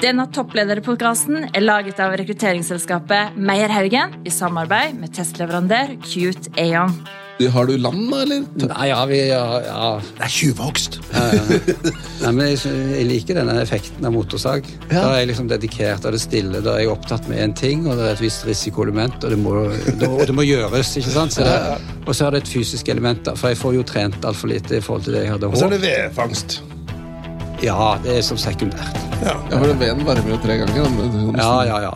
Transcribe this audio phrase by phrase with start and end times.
[0.00, 6.94] Denne topplederpodkasten er laget av rekrutteringsselskapet Meierhaugen i samarbeid med testleverandør Cute Aon.
[7.52, 8.46] Har du land, da, eller?
[8.68, 9.90] Nei, ja, vi ja, ja.
[10.16, 10.98] Det er tjuvhogst.
[11.12, 14.64] Nei, men jeg, jeg liker denne effekten av motorsag.
[14.88, 16.64] Da er jeg liksom dedikert av det stille.
[16.64, 19.40] Da er jeg opptatt med én ting, og det er et visst risikoelement, og det
[19.40, 19.54] må,
[20.08, 20.96] og det må gjøres.
[21.00, 21.36] ikke sant?
[21.36, 21.56] Så det,
[22.06, 24.80] og så er det et fysisk element, da, for jeg får jo trent altfor lite
[24.80, 26.60] i forhold til det jeg hadde Og så er det vedfangst.
[27.62, 28.96] Ja, det er som sekundært.
[29.20, 29.34] Ja.
[29.50, 30.88] Ja, for den veden varmer jo tre ganger.
[30.96, 31.94] men sånn- Ja, ja, ja.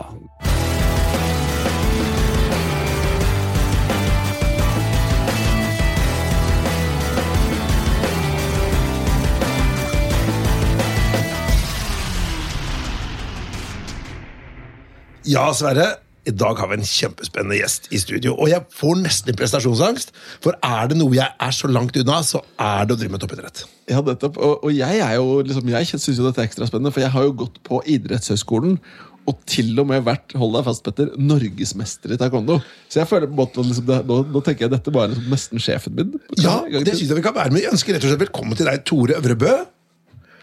[15.23, 16.04] ja, Sverre.
[16.25, 18.33] I dag har vi en kjempespennende gjest i studio.
[18.41, 20.13] Og jeg får nesten prestasjonsangst.
[20.43, 23.21] For er det noe jeg er så langt unna, så er det å drive med
[23.21, 23.65] toppidrett.
[23.91, 24.39] Ja, nettopp.
[24.41, 27.13] Og, og jeg er jo liksom, jeg syns jo dette er ekstra spennende, for jeg
[27.13, 28.79] har jo gått på idrettshøyskolen.
[29.25, 32.59] Og til og med vært hold deg fast, Petter, norgesmester i taekwondo.
[32.89, 35.29] Så jeg føler på en måte liksom, det, nå, nå tenker jeg dette var liksom
[35.33, 36.13] nesten sjefen min.
[36.41, 37.63] Ja, det synes jeg vi kan være med.
[37.65, 39.55] Jeg ønsker rett og slett velkommen til deg, Tore Øvrebø.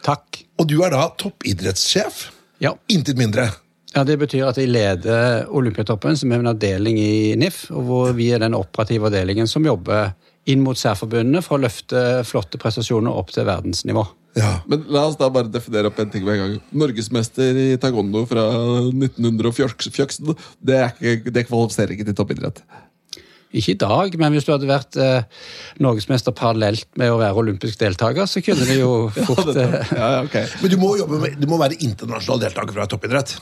[0.02, 0.42] Takk.
[0.58, 2.24] Og du er da toppidrettssjef.
[2.62, 2.74] Ja.
[2.91, 3.48] Intet mindre.
[3.93, 8.12] Ja, Det betyr at jeg leder Olympiatoppen, som er en avdeling i NIF, og hvor
[8.17, 10.15] vi er den operative avdelingen som jobber
[10.48, 14.07] inn mot særforbundene for å løfte flotte prestasjoner opp til verdensnivå.
[14.41, 14.55] Ja.
[14.67, 16.55] Men la oss da bare definere opp en ting med en gang.
[16.83, 18.47] Norgesmester i taekwondo fra
[18.89, 20.33] 1900-fjøksen,
[20.65, 22.63] det, er ikke- det kvalifiserer ikke til toppidrett.
[23.53, 25.25] Ikke i dag, men hvis du hadde vært eh,
[25.85, 30.23] norgesmester parallelt med å være olympisk deltaker, så kunne det jo fort ja, det, ja,
[30.25, 30.47] okay.
[30.63, 33.37] Men du må, jobbe med, du må være internasjonal deltaker fra toppidrett.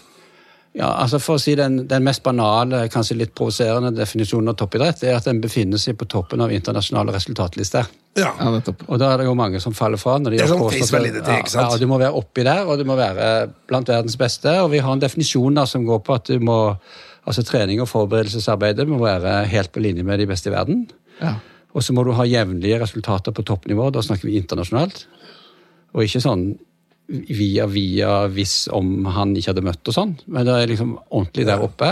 [0.78, 5.02] Ja, altså For å si den, den mest banale, kanskje litt provoserende definisjonen av toppidrett,
[5.02, 7.88] er at den befinner seg på toppen av internasjonale resultatlister.
[8.18, 8.30] Ja.
[8.38, 8.52] Ja.
[8.86, 10.16] Og da er det jo mange som faller fra.
[10.18, 11.74] når de Det er sånn påstått face validity, ja, ikke sant?
[11.74, 14.54] Ja, Du må være oppi der, og du må være blant verdens beste.
[14.62, 16.60] Og vi har en definisjon da som går på at du må
[17.26, 20.86] altså trening og forberedelsesarbeidet må være helt på linje med de beste i verden.
[21.20, 21.36] Ja.
[21.74, 23.90] Og så må du ha jevnlige resultater på toppnivå.
[23.94, 25.04] Da snakker vi internasjonalt.
[25.94, 26.52] Og ikke sånn
[27.10, 30.14] via via hvis om han ikke hadde møtt og sånn.
[30.30, 31.90] Men det er liksom ordentlig der oppe.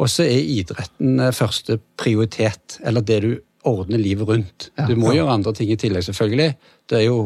[0.00, 3.30] Og så er idretten eh, første prioritet, eller det du
[3.68, 4.70] ordner livet rundt.
[4.88, 6.54] Du må gjøre andre ting i tillegg, selvfølgelig.
[6.88, 7.18] Det er jo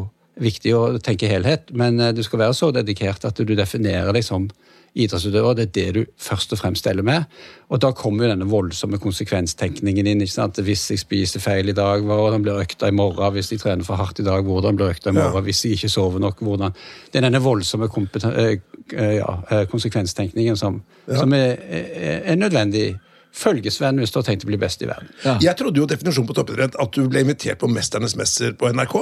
[0.42, 4.26] viktig å tenke helhet, men eh, du skal være så dedikert at du definerer deg
[4.26, 4.48] som
[4.94, 5.56] idrettsutøver.
[5.59, 7.25] Det er det du først og fremst steller med.
[7.69, 10.22] Og da kommer jo denne voldsomme konsekvenstenkningen inn.
[10.22, 10.60] ikke sant?
[10.62, 13.33] Hvis jeg spiser feil i dag, hvordan blir økta i morgen?
[13.34, 15.44] Hvis jeg trener for hardt i dag, hvordan blir økta i morgen?
[15.44, 16.75] Hvis jeg ikke sover nok, hvordan
[17.12, 18.59] Det er denne voldsomme eh,
[18.93, 22.97] eh, ja, eh, konsekvenstenkningen som, som er, er, er nødvendig
[23.34, 25.10] følgesvenn hvis du har tenkt å bli best i verden.
[25.43, 28.97] Jeg trodde jo definisjonen på toppidrett at du ble invitert på Mesternes mester på NRK.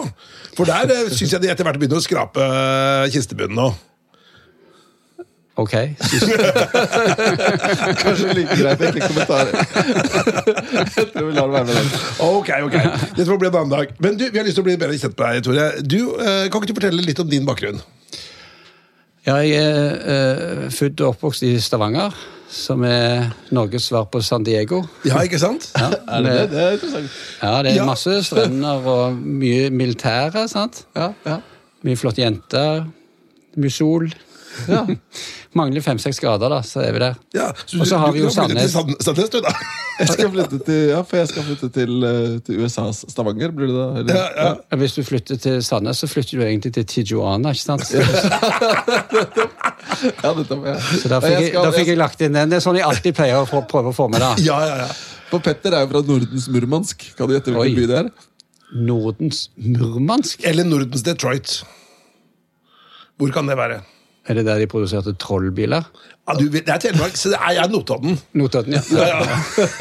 [0.56, 2.46] For der syns jeg de etter hvert begynner å skrape
[3.12, 3.72] kistebunnen nå.
[5.60, 5.72] Ok,
[8.02, 9.52] Kanskje like greit ikke kommentarer.
[10.96, 11.90] Jeg tror vi lar det være med den.
[12.24, 12.76] Ok, ok.
[13.16, 13.92] Dette får bli en annen dag.
[14.00, 15.66] Men du, vi har lyst til å bli bedre kjent med deg, Tore.
[15.84, 17.82] Du, eh, Kan ikke du fortelle litt om din bakgrunn?
[19.26, 22.16] Ja, jeg er uh, født og oppvokst i Stavanger,
[22.50, 24.80] som er Norges svar på San Diego.
[25.06, 25.68] Ja, ikke sant?
[25.78, 26.48] Ja, Er det det?
[26.56, 27.20] Det er interessant.
[27.44, 27.86] Ja, det er Ja.
[27.92, 30.86] masse strender og mye militære, sant?
[30.98, 31.38] Ja, ja.
[31.86, 32.86] Mye flotte jenter,
[33.60, 34.08] mye sol.
[34.68, 34.82] Ja.
[35.58, 37.14] Mangler fem-seks grader, da, så er vi der.
[37.36, 38.72] Ja, så Og så har du, vi jo Sandnes.
[38.72, 39.52] Sandnes, du, da.
[40.02, 43.68] Jeg skal flytte til, ja, for jeg skal flytte til, eh, til USAs Stavanger, blir
[43.68, 43.84] det da?
[44.00, 44.16] Eller?
[44.16, 44.78] Ja, ja.
[44.80, 47.84] Hvis du flytter til Sandnes, så flytter du egentlig til Tijuana, ikke sant?
[50.22, 50.76] Ja, nettopp, ja.
[50.80, 52.50] Så da fikk, jeg, skal- da fikk jeg lagt inn den.
[52.50, 54.32] Det er sånn jeg alltid pleier å prøve å få med, da.
[54.42, 54.88] Ja, ja, ja.
[55.30, 57.06] For Petter er jo fra Nordens Murmansk.
[57.20, 58.10] Kan du gjette hvilken by det er?
[58.88, 60.42] Nordens Murmansk?
[60.48, 61.58] Eller Nordens Detroit.
[63.20, 63.82] Hvor kan det være?
[64.30, 65.82] Er det der de produserte trollbiler?
[66.22, 68.12] Ja, du, det er Telemark, så det er jeg Notodden.
[68.38, 68.82] Notodden, ja.
[68.94, 69.16] Ja,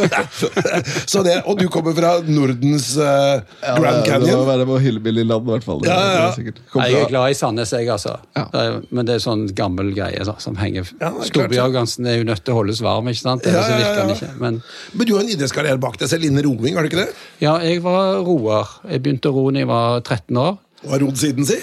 [0.02, 0.22] ja.
[1.12, 4.42] så det, og du kommer fra Nordens eh, Grand Ja, Det må Canyon?
[4.48, 5.84] være på Hillbilly-land, i hvert fall.
[5.86, 6.56] Ja, ja, ja.
[6.82, 8.16] er Jeg er glad i Sandnes, jeg, altså.
[8.34, 8.48] Ja.
[8.56, 12.26] Det er, men det er sånn gammel greie så, som henger Ja, det er jo
[12.32, 13.46] nødt til å holdes varm, ikke sant?
[13.46, 14.18] Ellers Ja, ja, virker ja.
[14.18, 14.32] ikke.
[14.42, 14.60] Men
[14.98, 17.14] Men du har en idrettskarriere bak deg selv innen roing, har du ikke det?
[17.46, 18.74] ja, jeg var roer.
[18.90, 20.58] Jeg begynte å ro da jeg var 13 år.
[20.82, 21.62] Og har rodd siden, si?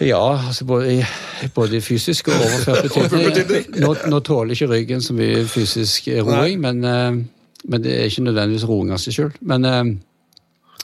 [0.00, 0.98] Ja, altså både,
[1.54, 3.78] både fysisk og overført betydning.
[3.80, 7.22] Nå, nå tåler ikke ryggen så mye fysisk roing, men, eh,
[7.64, 9.32] men det er ikke nødvendigvis roing av seg sjøl.
[9.40, 9.94] Men eh,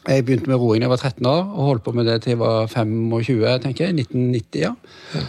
[0.02, 2.34] jeg begynte med roing da jeg var 13 år, og holdt på med det til
[2.34, 3.98] jeg var 25, tenker jeg.
[4.06, 4.72] 1990, ja.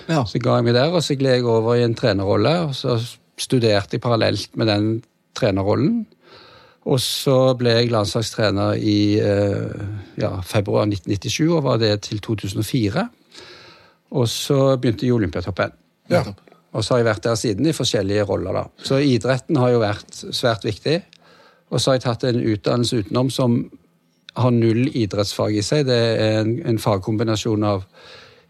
[0.08, 0.24] Ja.
[0.30, 2.98] Så ga jeg meg der, og så gled jeg over i en trenerrolle, og så
[3.40, 4.88] studerte jeg parallelt med den
[5.36, 6.06] trenerrollen.
[6.90, 9.84] Og så ble jeg landslagstrener i eh,
[10.20, 13.06] ja, februar 1997, og var det til 2004.
[14.14, 15.74] Og så begynte i Olympiatoppen.
[16.12, 16.24] Ja.
[16.74, 18.54] Og så har jeg vært der siden i forskjellige roller.
[18.54, 18.64] da.
[18.78, 21.02] Så idretten har jo vært svært viktig.
[21.74, 23.58] Og så har jeg tatt en utdannelse utenom som
[24.38, 25.86] har null idrettsfag i seg.
[25.90, 27.86] Det er en, en fagkombinasjon av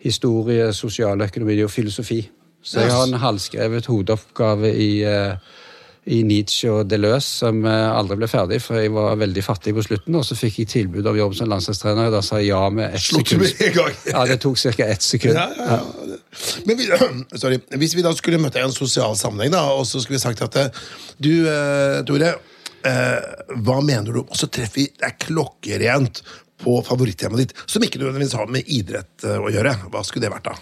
[0.03, 2.21] historie, sosialøkonomi og filosofi.
[2.63, 5.35] Så jeg har en halvskrevet hodeoppgave i, eh,
[6.11, 9.83] i Nietzsche og Deleuze som eh, aldri ble ferdig, for jeg var veldig fattig på
[9.85, 10.17] slutten.
[10.19, 12.97] Og så fikk jeg tilbud om jobb som landslagstrener, og da sa jeg ja med
[12.97, 13.45] ett Slått du sekund.
[13.45, 13.93] med en gang?
[14.11, 14.87] Ja, det tok ca.
[14.87, 15.39] ett sekund.
[15.39, 16.17] Ja, ja, ja.
[16.67, 16.89] Men vi,
[17.43, 17.61] sorry.
[17.79, 20.25] hvis vi da skulle møtt deg i en sosial sammenheng, da, og så skulle vi
[20.25, 20.83] sagt at eh,
[21.23, 22.35] du, eh, Tore,
[22.83, 26.19] hva mener du Og så treffer vi er klokkerent
[26.59, 29.77] på favorittemaet ditt, som ikke nødvendigvis har med idrett å gjøre.
[29.87, 30.55] Hva skulle det vært, da?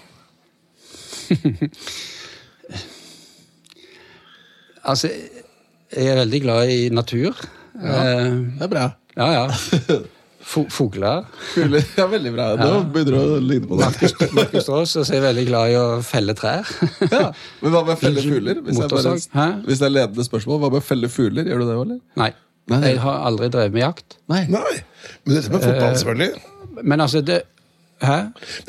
[4.88, 5.12] Altså,
[5.92, 7.38] jeg er veldig glad i natur.
[7.82, 8.02] Ja,
[8.58, 8.88] Det er bra.
[9.18, 10.00] ja, ja.
[10.52, 11.22] Fo Fugler.
[11.62, 12.48] Er veldig bra.
[12.58, 13.86] Nå begynner du å ligne på det.
[14.34, 16.68] Markus, Strauss, Aas er jeg veldig glad i å felle trær.
[17.12, 17.28] Ja.
[17.62, 18.60] Men hva med å felle fugler?
[18.66, 19.14] Hvis, bare,
[19.68, 21.46] hvis det er ledende spørsmål, hva med å felle fugler?
[21.48, 22.02] Gjør du det òg, eller?
[22.20, 22.32] Nei.
[22.74, 22.82] Nei.
[22.90, 24.18] Jeg har aldri drevet med jakt.
[24.34, 24.42] Nei.
[24.52, 24.74] Nei,
[25.26, 26.84] men dette med fotball, selvfølgelig.
[26.90, 27.40] Men altså, det
[28.02, 28.18] Hæ?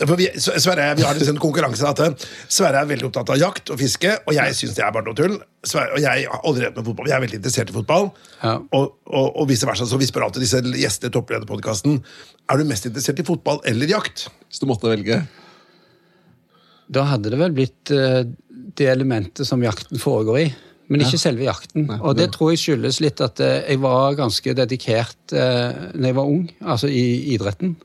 [0.04, 3.72] For vi, Sverre, vi har en konkurranse at eh, Sverre er veldig opptatt av jakt
[3.72, 5.38] og fiske, og jeg syns det er bare noe tull.
[5.64, 8.10] Sverre, og jeg har aldri drevet med fotball, jeg er veldig interessert i fotball.
[8.42, 8.56] Ja.
[8.76, 12.00] Og, og, og vice versa, så vi spør alltid disse gjestene i Topplederpodkasten
[12.50, 14.26] Er du mest interessert i fotball eller jakt.
[14.50, 15.22] Hvis du måtte velge.
[16.92, 18.20] Da hadde det vel blitt eh,
[18.76, 20.46] det elementet som jakten foregår i.
[20.92, 21.86] Men ikke selve jakten.
[22.02, 26.16] Og det tror jeg skyldes litt at eh, jeg var ganske dedikert uh, når jeg
[26.18, 27.78] var ung, altså i idretten.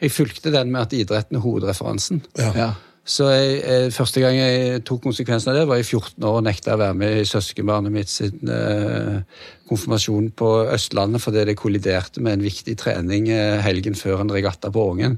[0.00, 2.22] Jeg fulgte den med at idretten er hovedreferansen.
[2.38, 2.74] Ja.
[3.08, 6.44] Så jeg, jeg, første gang jeg tok konsekvensen av det, var jeg 14 år og
[6.44, 9.22] nekta å være med i søskenbarnet mitt sin eh,
[9.70, 14.68] konfirmasjon på Østlandet fordi det kolliderte med en viktig trening eh, helgen før en regatta
[14.74, 15.16] på Ången.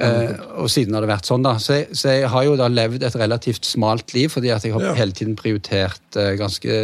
[0.00, 0.32] Eh,
[0.62, 1.58] og siden har det vært sånn, da.
[1.60, 4.72] Så jeg, så jeg har jo da levd et relativt smalt liv fordi at jeg
[4.78, 4.96] har Ja.
[4.96, 6.80] hele tiden prioritert eh, ganske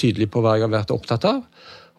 [0.00, 1.44] tydelig på hva jeg har vært opptatt av.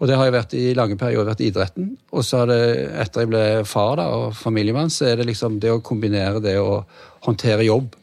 [0.02, 1.92] Og det har jeg vært i lange perioder vært idretten.
[2.12, 2.62] Og så har det,
[3.06, 6.58] etter jeg ble far da, og familiemann, så er det liksom det å kombinere det
[6.60, 6.82] å
[7.28, 7.94] håndtere jobb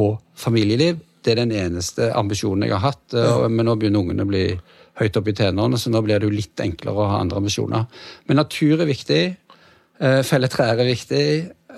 [0.00, 0.98] og familieliv.
[1.24, 3.16] Det er den eneste ambisjonen jeg har hatt.
[3.48, 4.44] Men nå begynner ungene å bli
[5.00, 7.86] høyt opp i tenårene, så nå blir det jo litt enklere å ha andre ambisjoner.
[8.28, 9.22] Men natur er viktig.
[10.00, 11.24] eh, Felle trær er viktig.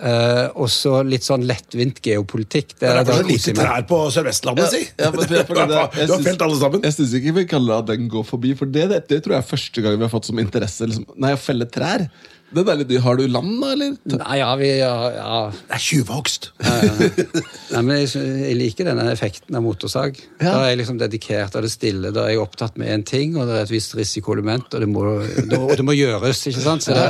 [0.02, 2.74] Eh, Og så litt sånn lettvint geopolitikk.
[2.80, 4.82] Det Det er lite trær på Sør-Vestlandet, si!
[4.98, 6.82] Ja, det er det- du har felt alle sammen.
[6.82, 9.44] Jeg syns ikke vi kan la den gå forbi, for det, det, det tror jeg
[9.46, 10.86] er første gang vi har fått som interesse.
[10.90, 11.06] Liksom.
[11.16, 12.08] Nei, å felle trær.
[12.52, 12.90] Det er litt.
[13.00, 13.94] Har du land, da, eller?
[14.12, 15.36] Nei, ja, vi, ja, ja.
[15.56, 16.50] Det er tjuvhogst.
[16.60, 18.10] Nei, men jeg,
[18.42, 20.18] jeg liker denne effekten av motorsag.
[20.36, 20.50] Ja.
[20.50, 22.10] Da er jeg liksom dedikert av det stille.
[22.12, 24.90] Da er jeg opptatt med én ting, og det er et visst risikoelement, og det
[24.92, 26.44] må, og det må gjøres.
[26.52, 26.84] ikke sant?
[26.84, 27.06] Så det,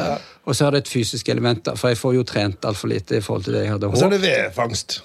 [0.47, 3.23] og så er det et fysisk element, for jeg får jo trent altfor lite i
[3.25, 4.23] forhold til det jeg hadde Og så er håpet.
[4.23, 5.03] det vedfangst.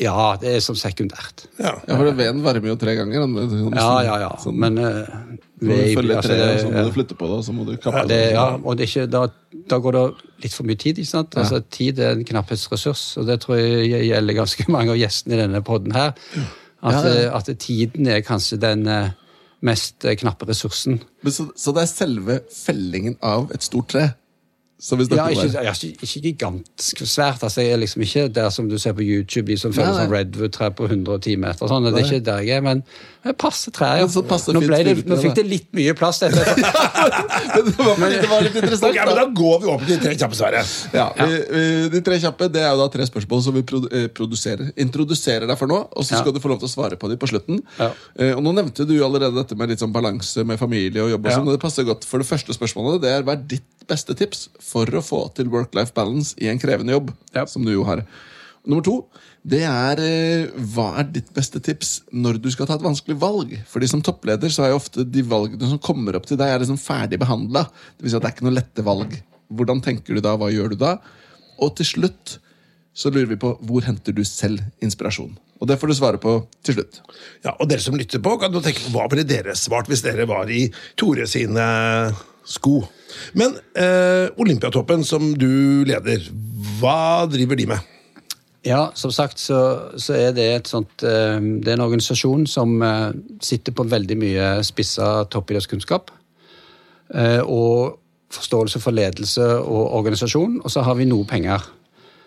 [0.00, 1.42] Ja, det er som sekundært.
[1.58, 1.72] Ja.
[1.88, 3.24] Ja, for det veden varmer jo tre ganger.
[3.26, 4.28] Sånn, Ja, ja, ja.
[4.38, 5.00] Sånn, Men uh,
[5.58, 7.72] ved, du følger altså, og så må du flytte på det, og så må du
[7.76, 8.30] kappe Ja, det, det.
[8.36, 9.24] ja, og det er ikke, da,
[9.74, 10.04] da går det
[10.44, 11.02] litt for mye tid.
[11.02, 11.34] ikke sant?
[11.42, 15.42] Altså, Tid er en knapphetsressurs, og det tror jeg gjelder ganske mange av gjestene i
[15.42, 16.14] denne podden her.
[16.80, 17.26] At, Ja, ja.
[17.26, 19.10] eh, at tiden er kanskje den eh,
[19.66, 21.02] mest knappe ressursen.
[21.26, 24.06] Men så, så det er selve fellingen av et stort tre
[24.80, 27.42] Ja, ikke, ja, ikke, ikke gigantisk svært.
[27.42, 29.98] altså Jeg er liksom ikke der som du ser på YouTube, de som følger Nei,
[29.98, 30.06] nei.
[30.06, 31.68] sånn Redwood-trær på 110 meter.
[31.68, 31.84] Sånn.
[31.84, 32.82] Det er ikke der jeg er, men
[33.36, 33.98] passe trær.
[34.00, 34.06] Ja.
[34.08, 36.20] Så passe Nå, det, nå fikk det litt mye plass.
[36.22, 36.40] Dette.
[36.56, 38.94] Men det var fordi det var litt interessant.
[38.96, 40.62] Ok, men Da går vi over til de tre kjappe Sverre.
[40.96, 41.06] Ja,
[41.92, 44.70] De tre kjappe det er jo da tre spørsmål som vi eh, produserer.
[44.80, 46.22] introduserer deg for nå, og så Ja.
[46.22, 47.60] skal du få lov til å svare på dem på slutten.
[47.78, 47.90] Ja.
[48.16, 51.26] Eh, og Nå nevnte du allerede dette med litt sånn balanse med familie og jobb.
[51.26, 51.36] og Ja.
[51.38, 54.14] sånn, og det passer godt, for Det første spørsmålet det er hva er ditt beste
[54.16, 57.12] tips for å få til work-life balance i en krevende jobb?
[57.34, 57.44] Ja.
[57.46, 58.04] Som du jo har.
[58.66, 59.04] Nummer to
[59.40, 63.54] det er eh, hva er ditt beste tips når du skal ta et vanskelig valg?
[63.70, 66.60] Fordi Som toppleder så er jo ofte de valgene som kommer opp til deg, er
[66.60, 67.64] liksom ferdig behandla.
[68.02, 69.16] Si at det er ikke noe lette valg.
[69.48, 70.36] Hvordan tenker du da?
[70.36, 70.98] Hva gjør du da?
[71.60, 72.36] Og til slutt
[72.92, 75.32] så lurer vi på hvor henter du selv inspirasjon?
[75.60, 77.00] Og det får du svare på til slutt.
[77.44, 80.04] Ja, og dere som lytter på, kan jo tenke på hva ville dere svart hvis
[80.04, 80.66] dere var i
[81.00, 81.64] Tore sine
[82.48, 82.80] sko.
[83.40, 86.28] Men eh, Olympiatoppen, som du leder,
[86.80, 87.96] hva driver de med?
[88.66, 89.58] Ja, som sagt så,
[89.96, 94.18] så er det et sånt eh, Det er en organisasjon som eh, sitter på veldig
[94.20, 96.10] mye spissa toppidrettskunnskap.
[97.14, 97.96] eh, Og
[98.30, 101.64] forståelse for ledelse og organisasjon, og så har vi noe penger.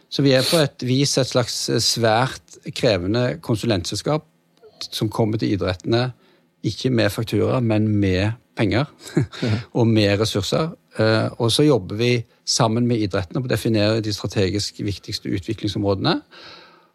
[0.09, 4.25] Så vi er på et vis et slags svært krevende konsulentselskap
[4.91, 6.09] som kommer til idrettene
[6.63, 8.85] ikke med faktura, men med penger
[9.79, 10.73] og med ressurser.
[10.99, 16.21] Eh, Og så jobber vi sammen med idrettene på å definere de strategisk viktigste utviklingsområdene.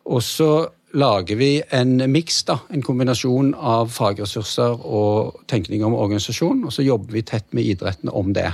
[0.07, 2.45] Og så lager vi en miks.
[2.73, 6.64] En kombinasjon av fagressurser og tenkning om organisasjon.
[6.64, 8.52] Og så jobber vi tett med idrettene om det.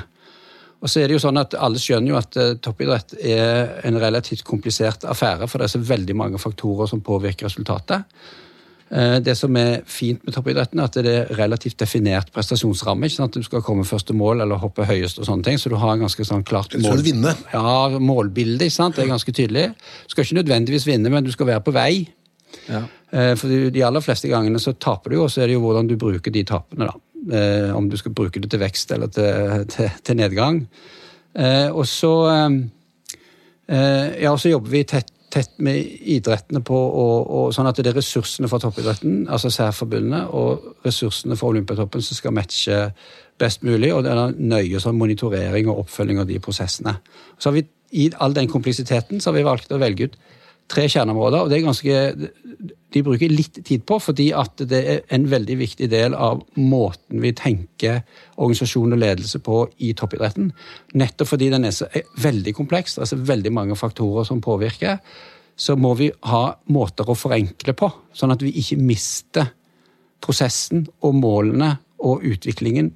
[0.84, 4.00] Og så er det jo sånn at Alle skjønner jo at eh, toppidrett er en
[4.00, 8.04] relativt komplisert affære, for det er så veldig mange faktorer som påvirker resultatet.
[8.90, 13.06] Eh, Det som er fint med toppidretten, er at det er relativt definert prestasjonsramme.
[13.06, 13.34] ikke sant?
[13.34, 15.92] Du skal komme først til mål eller hoppe høyest, og sånne ting, så du har
[15.94, 16.98] en ganske sånn klart mål.
[17.00, 17.34] skal vinne.
[17.52, 18.96] Ja, målbildet ikke sant?
[18.96, 19.68] Det er ganske tydelig.
[20.06, 22.08] Du skal ikke nødvendigvis vinne, men du skal være på vei.
[22.68, 22.82] Ja.
[23.12, 25.88] Eh, For de aller fleste gangene så taper du, og så er det jo hvordan
[25.88, 26.86] du bruker de tapene.
[26.86, 26.94] da.
[27.36, 30.66] Eh, Om du skal bruke det til vekst eller til, til, til nedgang.
[31.72, 32.12] Og så
[33.66, 35.80] Ja, og så jobber vi tett, tett med
[36.14, 41.38] idrettene på og, og sånn at det er ressursene for toppidretten, altså særforbundene, og ressursene
[41.38, 42.80] for Olympiatoppen som skal matche
[43.40, 46.96] best mulig, og det er nøye sånn monitorering og oppfølging av de prosessene.
[47.38, 47.64] Så har vi,
[47.94, 50.16] I all den kompleksiteten så har vi valgt å velge ut
[50.70, 51.98] tre kjerneområder, og det er ganske
[52.94, 57.22] de bruker litt tid på, fordi at det er en veldig viktig del av måten
[57.24, 58.02] vi tenker
[58.36, 60.52] organisasjon og ledelse på i toppidretten.
[60.94, 65.00] Nettopp fordi den er veldig kompleks, det er så veldig mange faktorer som påvirker,
[65.56, 66.44] så må vi ha
[66.74, 69.50] måter å forenkle på, sånn at vi ikke mister
[70.24, 72.92] prosessen og målene og utviklingen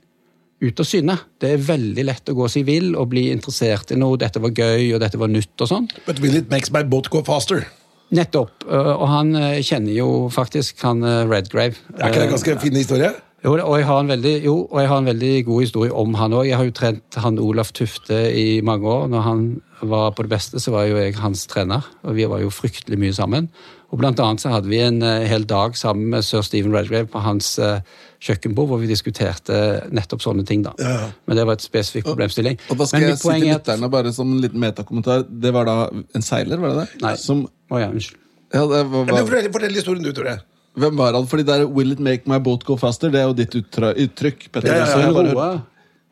[0.60, 1.16] ut av syne.
[1.38, 4.18] Det er veldig lett å gå seg vill og bli interessert i noe.
[4.18, 5.86] Dette var gøy, og dette var nytt og sånn.
[6.06, 7.66] But will it makes my boat go faster?
[8.10, 8.64] Nettopp.
[8.66, 11.76] øh, Og han øh, kjenner jo faktisk han øh, Redgrave.
[11.98, 13.12] Er ikke det en ganske fin historie?
[13.44, 16.14] Jo, og jeg har en veldig, jo, og jeg har en veldig god historie om
[16.18, 16.48] han òg.
[16.48, 19.06] Jeg har jo trent han Olaf Tufte i mange år.
[19.12, 19.44] Når han
[19.82, 22.98] var på det beste, så var jo jeg hans trener, og vi var jo fryktelig
[22.98, 23.46] mye sammen.
[23.92, 27.06] Og blant annet så hadde vi en eh, hel dag sammen med sir Stephen Redgrave
[27.12, 27.78] på hans eh,
[28.20, 29.56] kjøkkenbord, hvor vi diskuterte
[29.94, 30.62] nettopp sånne ting.
[30.66, 30.72] da.
[30.82, 31.08] Ja, ja.
[31.26, 32.58] Men det var et spesifikk problemstilling.
[32.70, 35.22] Og da skal Men jeg mitt si til er lytterne bare som en liten metakommentar.
[35.28, 37.02] Det var da en seiler, var det det?
[37.04, 37.14] Nei.
[37.22, 38.18] Som, Å ja, unnskyld.
[38.54, 40.38] ja, det var, Men var, fortell, fortell historien du, Tore.
[40.78, 41.26] hvem var han?
[41.30, 43.10] Fordi det er 'Will it make my boat go faster'?
[43.12, 44.50] Det er jo ditt uttrykk.
[44.52, 44.68] Petter.
[44.68, 45.62] Ja, ja, ja, Så Det jeg er en roer,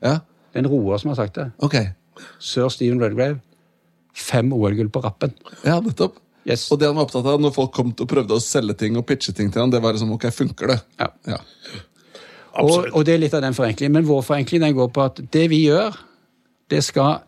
[0.03, 0.19] ja,
[0.55, 1.53] en roer som har sagt det.
[1.59, 1.75] ok.
[2.39, 3.41] Sir Steven Redgrave.
[4.15, 5.35] Fem OL-gull på rappen.
[5.65, 6.17] Ja, nettopp.
[6.49, 6.71] Yes.
[6.71, 8.97] Og det han var opptatt av når folk kom til og prøvde å selge ting
[8.97, 10.81] og pitche ting til han, det var liksom ok, funker det?
[11.01, 11.09] Ja.
[11.27, 11.39] Ja.
[12.63, 13.95] Og, og det er litt av den forenklingen.
[13.99, 15.97] Men vår forenkling den går på at det vi gjør,
[16.71, 17.21] det skal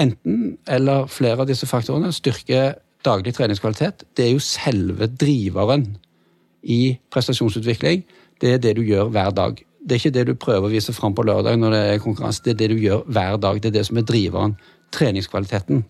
[0.00, 2.72] enten eller flere av disse faktorene styrke
[3.04, 4.06] daglig treningskvalitet.
[4.16, 5.86] Det er jo selve driveren
[6.62, 8.04] i prestasjonsutvikling.
[8.40, 9.60] Det er det du gjør hver dag.
[9.84, 12.42] Det er ikke det du prøver å vise fram på lørdag når det er konkurranse.
[12.44, 13.60] Det er det du gjør hver dag.
[13.60, 14.56] Det er det som er driveren.
[14.94, 15.84] Treningskvaliteten.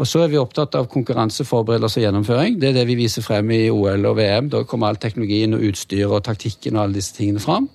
[0.00, 2.56] Og så er vi opptatt av konkurranse, forberedelse og gjennomføring.
[2.60, 4.48] Det er det vi viser frem i OL og VM.
[4.48, 7.68] Da kommer all teknologien og utstyr og taktikken og alle disse tingene fram.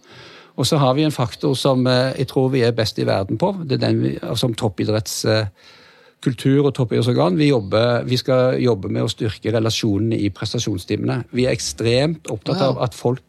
[0.56, 3.38] Og så har vi en faktor som eh, jeg tror vi er best i verden
[3.40, 3.56] på.
[3.64, 7.38] Det er den vi, som toppidrettskultur og toppidrettsorgan.
[7.40, 11.24] Vi, jobber, vi skal jobbe med å styrke relasjonene i prestasjonstimene.
[11.36, 13.24] Vi er ekstremt opptatt av at folk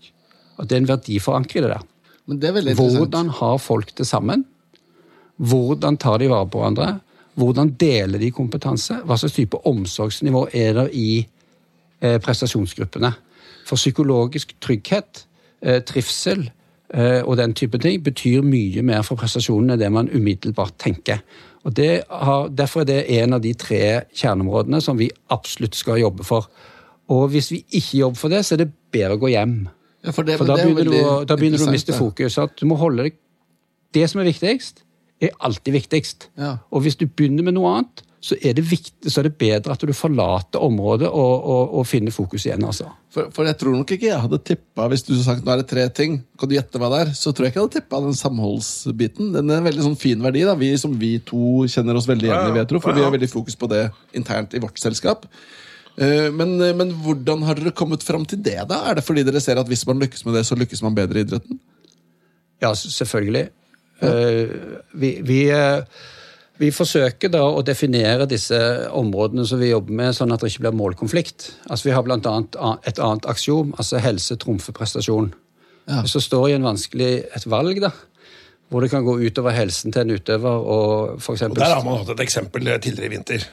[0.56, 1.85] at det er en verdiforankring i det der.
[2.26, 2.50] Men det.
[2.78, 4.40] Hvordan har folk det sammen?
[5.37, 6.88] Hvordan tar de vare på hverandre?
[7.37, 8.95] Hvordan deler de kompetanse?
[9.04, 11.11] Hva slags type omsorgsnivå er det i
[12.00, 13.11] eh, prestasjonsgruppene?
[13.68, 15.26] For psykologisk trygghet,
[15.61, 16.56] eh, trivsel eh,
[16.95, 21.25] og den type ting betyr mye mer for prestasjonen enn det man umiddelbart tenker.
[21.66, 23.81] Og det har, Derfor er det en av de tre
[24.14, 26.47] kjerneområdene som vi absolutt skal jobbe for.
[27.11, 29.57] Og hvis vi ikke jobber for det, så er det bedre å gå hjem.
[30.07, 32.38] Ja, for det, For da det er begynner, du, da begynner du å miste fokus.
[32.38, 33.23] At du må holde deg
[33.95, 34.83] Det som er viktigst,
[35.23, 36.28] er alltid viktigst.
[36.37, 36.59] Ja.
[36.71, 39.75] Og hvis du begynner med noe annet, så er det, viktig, så er det bedre
[39.76, 42.64] at du forlater området og, og, og finner fokus igjen.
[42.64, 42.88] altså.
[43.12, 45.61] For, for jeg tror nok ikke jeg hadde tippa Hvis du hadde sagt nå er
[45.62, 47.12] det tre ting, kan du gjette hva det er?
[47.16, 49.30] Så tror jeg ikke jeg hadde tippa den samholdsbiten.
[49.37, 50.56] Den er en veldig sånn fin verdi, da.
[50.58, 53.30] Vi som vi to kjenner oss veldig igjen i, vet du, for vi har veldig
[53.30, 53.85] fokus på det
[54.16, 55.28] internt i vårt selskap.
[56.00, 58.58] Eh, Men, men hvordan har dere kommet fram til det?
[58.73, 58.82] da?
[58.90, 61.23] Er det fordi dere ser at hvis man lykkes med det, så lykkes man bedre
[61.23, 61.61] i idretten?
[62.64, 63.46] Ja, selvfølgelig.
[64.04, 64.52] Eh,
[64.96, 65.85] vi, vi, eh,
[66.59, 68.59] vi forsøker da å definere disse
[68.97, 71.51] områdene som vi jobber med, sånn at det ikke blir målkonflikt.
[71.69, 72.57] Altså Vi har annet
[72.89, 75.33] et annet aksjom, altså helse trumfer prestasjon.
[75.87, 76.03] Ja.
[76.09, 77.93] Så står i en vanskelig et valg, da,
[78.73, 81.61] hvor det kan gå utover helsen til en utøver og for eksempel...
[81.61, 83.45] Og Der har man hatt et eksempel tidligere i vinter.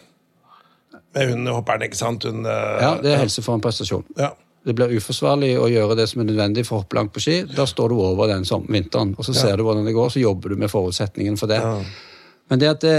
[1.14, 2.26] Med hun hopperen, ikke sant?
[2.26, 4.08] Hun, eh, Ja, det er helse for en prestasjon.
[4.18, 4.32] Ja.
[4.64, 7.42] Det blir uforsvarlig å gjøre det som er nødvendig for å hoppe langt på ski.
[7.52, 10.24] Da står du over den som vinteren, og så ser du hvordan det går, så
[10.24, 11.60] jobber du med forutsetningen for det.
[12.52, 12.98] Men det at det,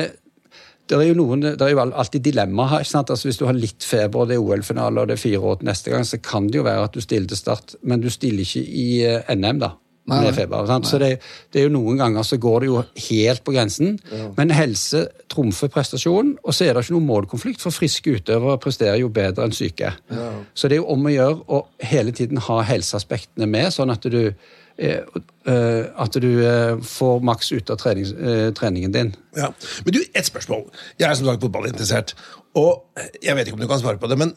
[0.88, 2.84] det er jo noen, det er jo alltid dilemma her.
[2.84, 3.12] ikke sant?
[3.12, 5.60] Altså Hvis du har litt feber, og det er OL-finale og det er fire år
[5.60, 8.10] til neste gang, så kan det jo være at du stiller til start, men du
[8.12, 9.74] stiller ikke i eh, NM, da.
[10.04, 10.66] Nei, med feber.
[10.68, 10.84] Sant?
[10.84, 11.14] Så det,
[11.52, 13.94] det er jo noen ganger så går det jo helt på grensen.
[14.36, 19.00] Men helse trumfer prestasjon, og så er det ikke noen målkonflikt, for friske utøvere presterer
[19.00, 19.94] jo bedre enn syke.
[20.52, 24.04] Så det er jo om å gjøre å hele tiden ha helseaspektene med, sånn at
[24.12, 24.20] du
[24.74, 29.12] at du eh, får maks ut av trenings, eh, treningen din.
[29.36, 29.52] Ja.
[29.84, 30.66] Men du, et spørsmål.
[30.98, 32.14] Jeg er som sagt fotballinteressert,
[32.58, 32.82] og
[33.22, 34.34] jeg vet ikke om du kan svare på det, men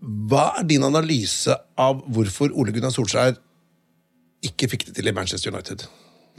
[0.00, 3.34] hva er din analyse av hvorfor Ole Gunnar Solskjær
[4.46, 5.84] ikke fikk det til i Manchester United?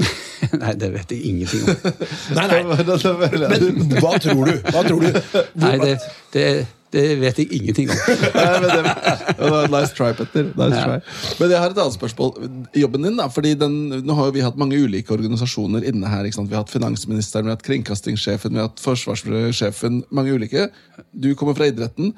[0.62, 1.92] Nei, det vet jeg ingenting om.
[2.38, 4.56] Nei, nei, men hva tror du?
[4.72, 5.20] Hva tror du?
[5.62, 5.94] Nei, det,
[6.34, 6.46] det,
[6.92, 8.00] det vet jeg ingenting om.
[8.36, 8.94] Nei, men det,
[9.40, 10.50] var nice try, Petter.
[10.60, 10.84] Nice Ja.
[10.86, 10.98] try.
[11.40, 12.50] Men jeg har et annet spørsmål.
[12.76, 16.28] Jobben din, da, fordi den, Nå har vi hatt mange ulike organisasjoner inne her.
[16.28, 20.02] Vi har hatt finansministeren, vi har hatt kringkastingssjefen, vi har hatt forsvarssjefen.
[20.12, 20.68] Mange ulike.
[21.16, 22.12] Du kommer fra idretten.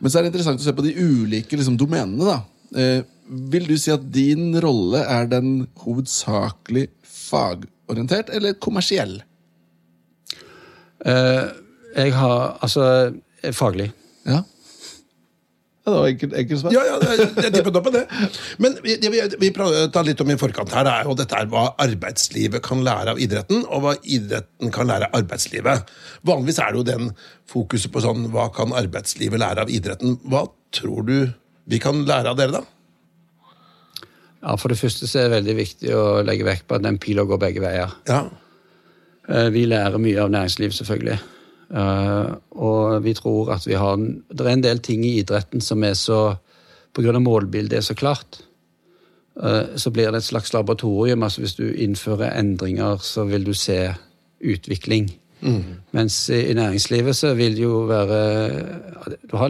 [0.00, 2.24] Men så er det interessant å se på de ulike liksom, domenene.
[2.26, 2.40] da.
[2.74, 3.04] Eh,
[3.54, 9.20] vil du si at din rolle er den hovedsakelig fagorientert eller kommersiell?
[11.04, 11.44] Eh,
[11.94, 13.14] jeg har Altså,
[13.52, 13.90] faglig.
[14.24, 14.40] Ja.
[15.84, 16.72] ja det var enkelt, enkelt svar.
[16.72, 18.04] Ja, ja, jeg, det er tippet opp med det.
[18.64, 21.40] Men vi, det vi, vi prata litt om i forkant her, det er jo dette
[21.40, 25.90] er hva arbeidslivet kan lære av idretten, og hva idretten kan lære av arbeidslivet.
[26.24, 27.10] Vanligvis er det jo den
[27.50, 30.16] fokuset på sånn hva kan arbeidslivet lære av idretten.
[30.24, 31.18] Hva tror du
[31.68, 32.64] vi kan lære av dere, da?
[34.44, 36.98] Ja, For det første så er det veldig viktig å legge vekt på at den
[37.00, 37.92] pila går begge veier.
[38.08, 38.26] Ja.
[39.28, 41.16] Eh, Vi lærer mye av næringsliv, selvfølgelig.
[41.74, 45.82] Eh, Og vi tror at vi har Det er en del ting i idretten som
[45.84, 46.38] er så
[46.96, 48.42] av målbildet er så klart.
[49.42, 51.22] eh, Så blir det et slags laboratorium.
[51.22, 53.94] altså Hvis du innfører endringer, så vil du se
[54.40, 55.10] utvikling.
[55.92, 59.48] Mens i næringslivet så vil det jo være Du har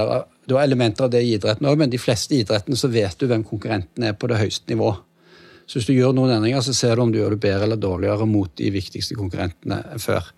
[0.00, 2.88] av du har elementer av det i idretten òg, men de fleste i idretten så
[2.88, 4.92] vet du hvem konkurrenten er på det høyeste nivå.
[5.66, 7.80] Så hvis du gjør noen endringer, så ser du om du gjør det bedre eller
[7.82, 10.28] dårligere mot de viktigste konkurrentene enn før.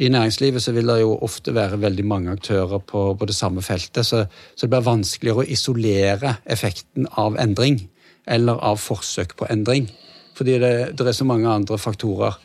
[0.00, 3.60] I næringslivet så vil det jo ofte være veldig mange aktører på, på det samme
[3.62, 4.24] feltet, så,
[4.56, 7.82] så det blir vanskeligere å isolere effekten av endring
[8.30, 9.90] eller av forsøk på endring.
[10.38, 12.38] Fordi det, det er så mange andre faktorer.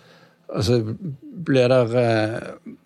[0.52, 0.82] Altså,
[1.46, 2.36] Blir det eh,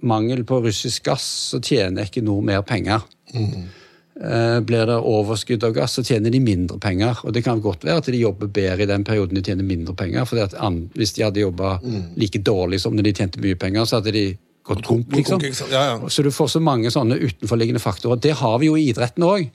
[0.05, 3.05] mangel på russisk gass, så tjener ikke noe mer penger.
[3.33, 7.23] Eh, Blir det overskudd av gass, så tjener de mindre penger.
[7.23, 9.95] Og det kan godt være at de jobber bedre i den perioden de tjener mindre
[9.97, 10.29] penger.
[10.29, 10.37] For
[10.93, 11.79] hvis de hadde jobba
[12.19, 14.27] like dårlig som når de tjente mye penger, så hadde de
[14.63, 15.41] gått konk, liksom.
[15.71, 16.09] Ja, ja.
[16.09, 18.21] Så du får så mange sånne utenforliggende faktorer.
[18.21, 19.49] Det har vi jo i idretten òg.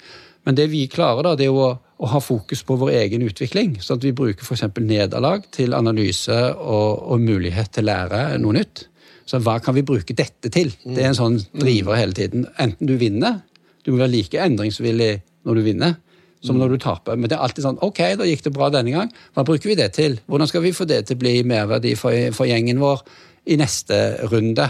[0.45, 3.79] Men det vi klarer, da, det er å, å ha fokus på vår egen utvikling.
[3.81, 4.67] Sånn at vi bruker f.eks.
[4.77, 8.87] nederlag til analyse og, og mulighet til å lære noe nytt.
[9.25, 10.75] Så hva kan vi bruke dette til?
[10.85, 12.45] Det er en sånn driver hele tiden.
[12.61, 13.41] Enten du vinner,
[13.85, 15.15] du må være like endringsvillig
[15.49, 15.97] når du vinner,
[16.45, 17.17] som når du taper.
[17.17, 19.09] Men det er alltid sånn Ok, da gikk det bra denne gang.
[19.33, 20.19] Hva bruker vi det til?
[20.29, 23.01] Hvordan skal vi få det til å bli merverdi for, for gjengen vår
[23.49, 24.69] i neste runde?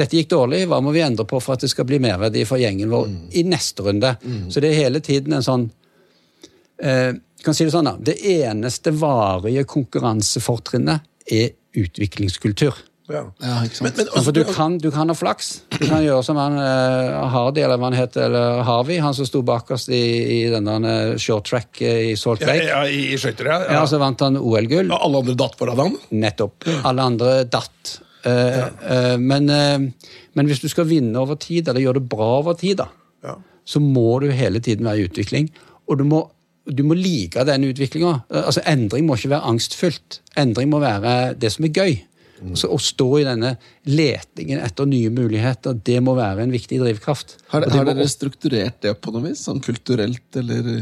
[0.00, 2.60] Dette gikk dårlig, hva må vi endre på for at det skal bli merverdi for
[2.60, 4.14] gjengen vår i neste runde?
[4.48, 5.66] Så det er hele tiden en sånn
[6.80, 7.12] eh,
[7.44, 12.76] kan si Det sånn da, det eneste varige konkurransefortrinnet er utviklingskultur.
[13.10, 13.22] Ja.
[13.42, 13.86] Ja, ikke sant?
[13.88, 15.48] Men, men, også, for du kan, du kan ha flaks.
[15.72, 19.26] Du kan gjøre som han eh, Hardy, eller hva han heter, eller Harvey, han som
[19.26, 20.02] sto bakerst i,
[20.36, 22.68] i denne eh, short track eh, i Salt Lake.
[22.68, 23.58] ja, I i skøyter, ja.
[23.80, 24.92] Ja, så vant han OL-gull.
[24.92, 25.98] Og Alle andre datt foran han?
[26.22, 26.68] Nettopp.
[26.84, 27.96] Alle andre datt.
[28.26, 29.78] Eh, eh, men, eh,
[30.36, 33.80] men hvis du skal vinne over tid, eller gjøre det bra over tid, da, så
[33.82, 35.50] må du hele tiden være i utvikling.
[35.90, 36.24] Og du må,
[36.66, 38.22] du må like den utviklinga.
[38.42, 40.20] Altså, endring må ikke være angstfullt.
[40.40, 41.98] Endring må være det som er gøy.
[42.56, 43.50] Så Å stå i denne
[43.84, 47.36] letingen etter nye muligheter, det må være en viktig drivkraft.
[47.52, 49.42] Har, har dere strukturert det på noe vis?
[49.44, 50.80] Sånn kulturelt, eller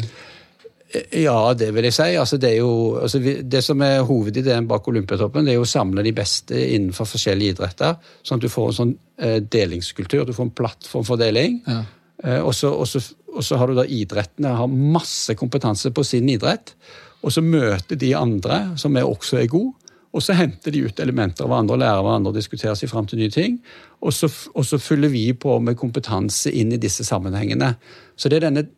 [0.88, 2.06] Ja, det vil jeg si.
[2.16, 5.68] Altså, det, er jo, altså, det som er hovedideen bak Olympiatoppen, det er jo å
[5.68, 10.24] samle de beste innenfor forskjellige idretter, sånn at du får en sånn eh, delingskultur.
[10.24, 11.60] Du får en plattform for deling.
[11.68, 11.82] Ja.
[12.24, 13.02] Eh, og, så, og, så,
[13.34, 16.72] og så har du da idrettene har masse kompetanse på sin idrett.
[17.20, 19.74] Og så møter de andre som er også er gode,
[20.16, 23.06] og så henter de ut elementer av hverandre og lærer hverandre og diskuterer seg fram
[23.06, 23.58] til nye ting.
[24.00, 27.74] Og så, og så fyller vi på med kompetanse inn i disse sammenhengene.
[28.16, 28.68] Så det er denne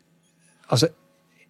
[0.71, 0.87] Altså,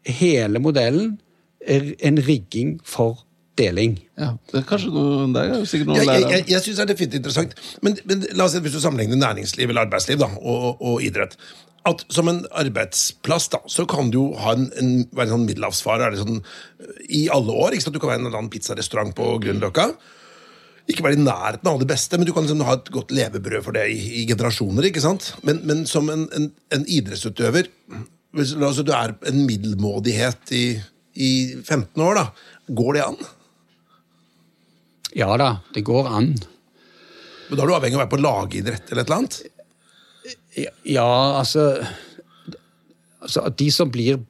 [0.08, 1.20] hele modellen
[1.62, 3.26] er en rigging for
[3.60, 3.98] deling.
[4.20, 6.86] Ja, det er kanskje noe der, er sikkert noen å jeg, jeg, jeg syns det
[6.86, 7.58] er definitivt interessant.
[7.86, 11.38] Men, men la oss si, hvis du sammenligner næringsliv eller arbeidsliv da, og, og, idrett
[11.90, 15.46] at Som en arbeidsplass da, så kan du jo ha en, en, være en sånn
[15.48, 16.44] middelhavsfare er sånn,
[17.10, 17.74] i alle år.
[17.74, 17.96] ikke sant?
[17.98, 19.88] Du kan være en eller annen pizzarestaurant på Grünerløkka.
[20.94, 23.66] Ikke være i nærheten av det beste, men du kan liksom ha et godt levebrød
[23.66, 24.92] for det i, i generasjoner.
[24.92, 25.32] ikke sant?
[25.42, 27.72] Men, men som en, en, en idrettsutøver
[28.32, 30.66] hvis, la Du er en middelmådighet i
[31.14, 32.26] i 15 år, da.
[32.72, 33.18] Går det an?
[35.18, 36.34] Ja da, det går an.
[37.50, 39.40] Men Da er du avhengig av å være på lagidrett eller et eller annet?
[40.56, 41.08] Ja, ja
[41.40, 41.66] altså,
[43.20, 44.22] altså De som blir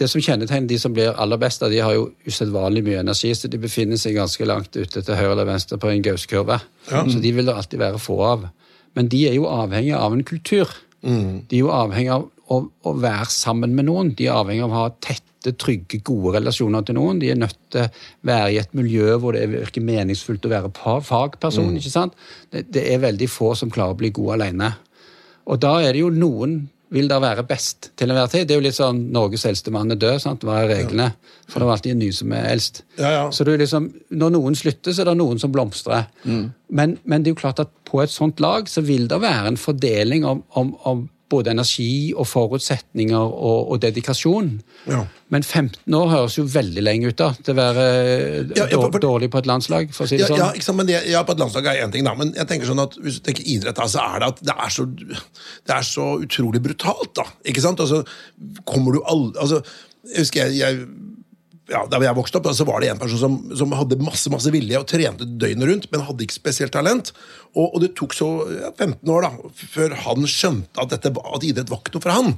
[0.00, 3.50] det som kjennetegner de som blir aller best, de har jo usedvanlig mye energi, så
[3.52, 6.56] de befinner seg ganske langt ute til høyre eller venstre på en gauskurve.
[6.88, 8.46] Så de vil det alltid være få av.
[8.96, 10.72] Men de er jo avhengig av en kultur.
[11.04, 14.14] De er jo avhengig av å, å, være sammen med noen.
[14.18, 17.20] De er avhengig av å ha tette, trygge, gode relasjoner til noen.
[17.22, 17.90] De er nødt til å
[18.28, 20.72] være i et miljø hvor det virker meningsfullt å være
[21.06, 21.78] fagperson.
[21.78, 22.18] ikke sant?
[22.52, 24.74] Det, det er veldig få som klarer å bli gode alene.
[25.50, 26.60] Og da er det jo noen
[26.90, 28.48] vil da være best til enhver tid.
[28.48, 30.18] Det er jo litt sånn Norges eldste mann er død.
[30.24, 30.44] sant?
[30.46, 31.12] Hva er reglene?
[31.46, 32.82] For det er alltid en ny som er eldst.
[32.98, 33.22] Ja, ja.
[33.34, 36.10] Så det liksom, Når noen slutter, så er det noen som blomstrer.
[36.68, 39.54] Men, men det er jo klart at på et sånt lag så vil det være
[39.54, 44.48] en fordeling om, om, om både energi og forutsetninger og, og dedikasjon.
[44.90, 45.04] Ja.
[45.30, 47.84] Men 15 år høres jo veldig lenge ut da, til å være
[48.56, 50.40] Ja, ja, for- dår- dårlig på et landslag, for å si det sånn.
[50.42, 50.76] ja, sant?
[50.80, 52.14] men det, ja, på et landslag er én ting, da.
[52.18, 54.56] Men jeg tenker sånn at hvis du tenker idrett, da, så er det at det
[54.66, 57.14] er så, det er så utrolig brutalt.
[57.14, 57.78] da, ikke sant?
[57.80, 58.02] Altså,
[58.66, 59.62] kommer du all, altså,
[60.10, 60.86] Jeg husker jeg, jeg
[61.70, 64.50] ja, Da jeg vokste opp, så var det en person som, som hadde masse masse
[64.52, 67.12] vilje og trente døgnet rundt, men hadde ikke spesielt talent.
[67.54, 71.46] Og, og det tok så ja, 15 år da, før han skjønte at, dette, at
[71.46, 72.34] idrett var ikke noe for han.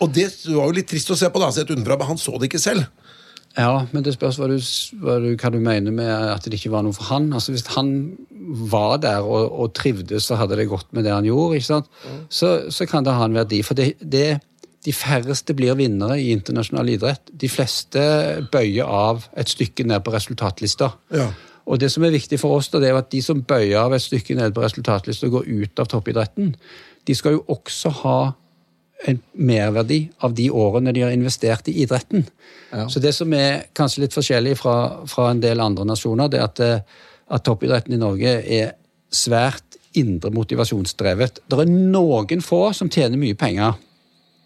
[0.00, 2.38] Og det var jo litt trist å se på, da, sett utenfra, men han så
[2.38, 2.88] det ikke selv.
[3.58, 4.58] Ja, men det spørs hva du,
[5.02, 7.32] hva du, hva du mener med at det ikke var noe for han.
[7.34, 7.90] Altså Hvis han
[8.70, 11.90] var der og, og trivdes og hadde det godt med det han gjorde, ikke sant?
[12.30, 13.60] Så, så kan det ha en verdi.
[13.66, 14.38] For det, det,
[14.84, 17.32] de færreste blir vinnere i internasjonal idrett.
[17.36, 18.00] De fleste
[18.52, 20.92] bøyer av et stykke ned på resultatlista.
[21.12, 21.28] Ja.
[21.70, 23.94] Og det som er viktig for oss, da, det er at de som bøyer av
[23.94, 26.54] et stykke ned på resultatlista og går ut av toppidretten,
[27.06, 28.20] de skal jo også ha
[29.08, 32.26] en merverdi av de årene de har investert i idretten.
[32.92, 34.74] Så det som er kanskje litt forskjellig fra,
[35.08, 38.74] fra en del andre nasjoner, det er at, eh, at toppidretten i Norge er
[39.10, 41.40] svært indre motivasjonsdrevet.
[41.48, 43.78] Det er noen få som tjener mye penger,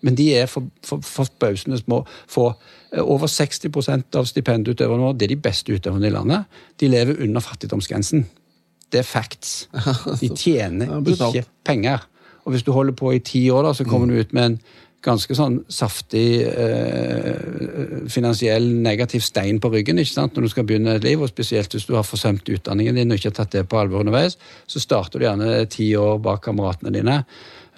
[0.04, 2.02] men de er for- for- forbausende små.
[2.28, 2.50] få
[2.92, 6.44] eh, over 60% av stipendutøverne våre det er de beste utøverne i landet.
[6.80, 8.26] De lever under fattigdomsgrensen.
[8.92, 9.68] Det er facts.
[10.20, 12.04] De tjener ikke penger.
[12.44, 14.58] Og hvis du holder på i ti år, da, så kommer du ut med en
[15.04, 20.36] ganske sånn saftig eh, finansiell negativ stein på ryggen ikke sant?
[20.36, 23.20] når du skal begynne et liv, og spesielt hvis du har forsømt utdanningen din og
[23.20, 26.92] ikke har tatt det på alvor underveis, så starter du gjerne ti år bak kameratene
[26.94, 27.18] dine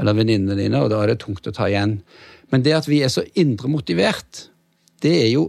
[0.00, 1.98] eller venninnene dine, og da er det tungt å ta igjen.
[2.52, 4.46] Men det at vi er så indre motivert,
[5.02, 5.48] det er jo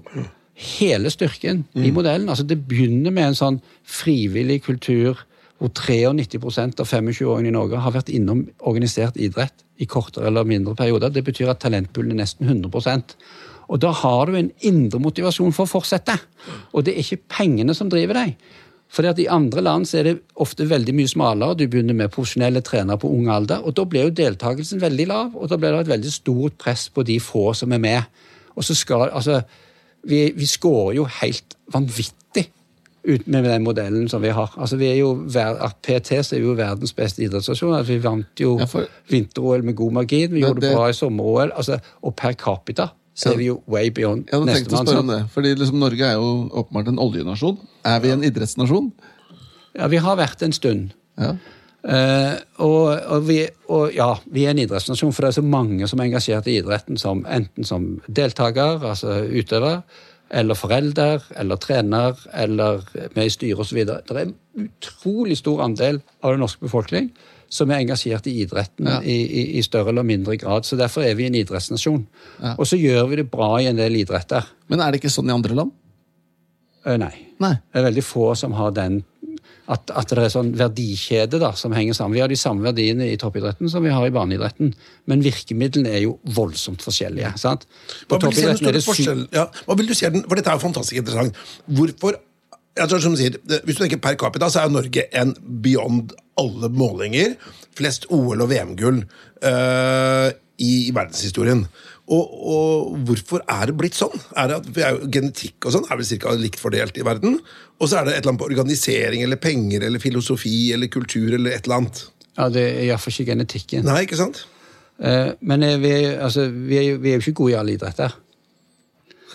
[0.57, 2.29] hele styrken i modellen.
[2.29, 5.19] Altså Det begynner med en sånn frivillig kultur
[5.57, 10.75] hvor 93% av 25-åringene i Norge har vært innom organisert idrett i kortere eller mindre
[10.77, 11.09] perioder.
[11.13, 13.15] Det betyr at talentpoolen er nesten 100%
[13.67, 16.13] Og da har du en indre motivasjon for å fortsette.
[16.71, 18.37] Og det er ikke pengene som driver deg.
[18.89, 21.57] For I andre land så er det ofte veldig mye smalere.
[21.59, 25.33] Du begynner med profesjonelle trenere på ung alder, og da blir jo deltakelsen veldig lav.
[25.35, 28.03] Og da blir det et veldig stort press på de få som er med.
[28.55, 29.41] Og så skal, altså,
[30.07, 32.45] Vi, vi scorer jo helt vanvittig
[33.07, 34.53] ut med den modellen som vi har.
[34.57, 37.73] Altså, vi er jo, at PT så er jo verdens beste idrettsnasjon.
[37.75, 40.31] Altså, vi vant jo Ja, for- vinter-OL med god margin.
[40.31, 41.51] Vi gjorde det- bra i sommer-OL.
[41.55, 44.87] Altså, og per capita så er vi jo way beyond Jeg hadde tenkt å nestemann.
[44.87, 45.21] spørre om det.
[45.33, 47.55] Fordi liksom Norge er jo åpenbart en oljenasjon.
[47.89, 48.91] Er vi en idrettsnasjon?
[49.77, 50.91] Ja, vi har vært en stund.
[51.17, 51.35] Ja.
[51.87, 52.83] Uh, og,
[53.15, 53.39] og, vi,
[53.73, 56.57] og ja, vi er en idrettsnasjon, for det er så mange som er engasjert i
[56.59, 59.81] idretten, som, enten som deltaker, altså utøver,
[60.29, 62.83] eller forelder, eller trener, eller
[63.15, 63.81] med i styret osv.
[63.87, 64.35] Det er en
[64.67, 67.09] utrolig stor andel av den norske befolkning
[67.49, 68.99] som er engasjert i idretten Ja.
[69.01, 70.65] i, i, i større eller mindre grad.
[70.67, 72.05] Så derfor er vi en idrettsnasjon.
[72.57, 74.45] Og så gjør vi det bra i en del idretter.
[74.69, 75.71] Men er det ikke sånn i andre land?
[76.85, 77.13] Eh, nei.
[77.43, 77.53] Nei.
[77.71, 79.03] Det er veldig få som har den
[79.67, 82.15] at, at det er sånn verdikjede da, som henger sammen.
[82.15, 84.69] Vi har de samme verdiene i toppidretten som vi har i barneidretten,
[85.11, 87.33] men virkemidlene er jo voldsomt forskjellige.
[87.41, 87.65] sant?
[88.07, 89.25] På Hva er toppidretten er det forskjell?
[89.35, 91.35] Ja, hva vil du si den, for dette er jo fantastisk interessant.
[91.67, 92.15] Hvorfor
[92.77, 95.31] jeg tror som du sier, Hvis du tenker per capita, så er Norge en
[95.65, 97.35] beyond alle målinger.
[97.77, 101.65] Flest OL- og VM-gull uh, i, i verdenshistorien.
[102.07, 104.15] Og, og hvorfor er det blitt sånn?
[104.39, 106.35] Er det at vi er jo, Genetikk og sånn er vel ca.
[106.39, 107.39] likt fordelt i verden.
[107.77, 111.35] Og så er det et eller annet på organisering eller penger eller filosofi eller kultur
[111.35, 112.05] eller et eller annet.
[112.37, 113.83] Ja, Det er iallfall ikke genetikken.
[113.89, 114.45] Nei, ikke sant?
[114.97, 118.15] Uh, men eh, vi, altså, vi, er vi er jo ikke gode i alle idretter.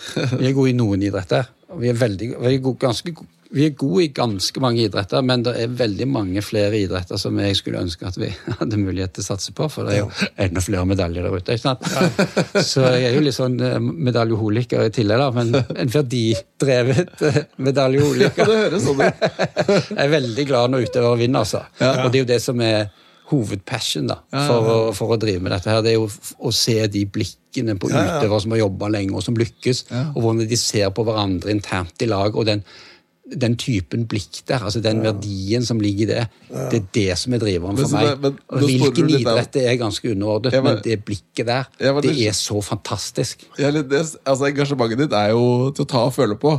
[0.39, 1.45] Vi er gode i noen idretter.
[1.79, 3.13] Vi er, veldig, vi er gode, ganske,
[3.53, 7.37] vi er gode i ganske mange idretter, men det er veldig mange flere idretter som
[7.37, 10.29] jeg skulle ønske at vi hadde mulighet til å satse på, for det er jo
[10.41, 11.57] enda flere medaljer der ute.
[11.57, 11.85] ikke sant?
[12.65, 13.59] Så jeg er jo litt sånn
[13.93, 17.23] medaljeholiker i tillegg, da, men en verdidrevet
[17.61, 18.41] medaljeholiker.
[18.41, 19.23] Ja, det høres sånn ut.
[19.93, 21.63] Jeg er veldig glad når utøvere vinner, altså.
[21.79, 22.87] Og det er jo det som er
[23.29, 25.69] hovedpassion da, for, å, for å drive med dette.
[25.71, 25.83] her.
[25.85, 26.09] Det er jo
[26.43, 30.49] å se de blikkene på utøvere som har jobba lenge, og som lykkes, og hvordan
[30.49, 32.35] de ser på hverandre internt i lag.
[32.35, 32.65] og den,
[33.39, 36.23] den typen blikk der, altså den verdien som ligger i det,
[36.71, 38.13] det er det som er driveren for meg.
[38.23, 43.45] men Hvilken idrett det er ganske underordnet, men det blikket der, det er så fantastisk.
[43.59, 43.93] Litt,
[44.25, 46.57] altså Engasjementet ditt er jo til å ta og føle på.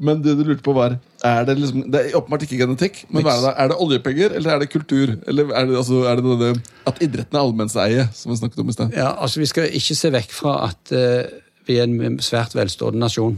[0.00, 3.26] Men det du lurte på var er Det liksom, det er åpenbart ikke genetikk, men
[3.28, 3.50] er det?
[3.52, 5.12] Er det oljepenger, eller er det kultur?
[5.28, 8.72] Eller er det, altså, er det denne, at idretten er allmennseie, som vi snakket om
[8.72, 8.96] i sted?
[8.96, 11.28] Ja, altså Vi skal ikke se vekk fra at uh,
[11.68, 13.36] vi er en svært velstående nasjon.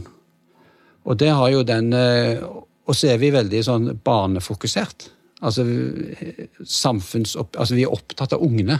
[1.03, 2.39] Og det har jo den eh,
[2.87, 5.07] Og så er vi veldig sånn barnefokusert.
[5.43, 5.65] Altså,
[6.63, 8.79] samfunnsopp, altså Vi er opptatt av ungene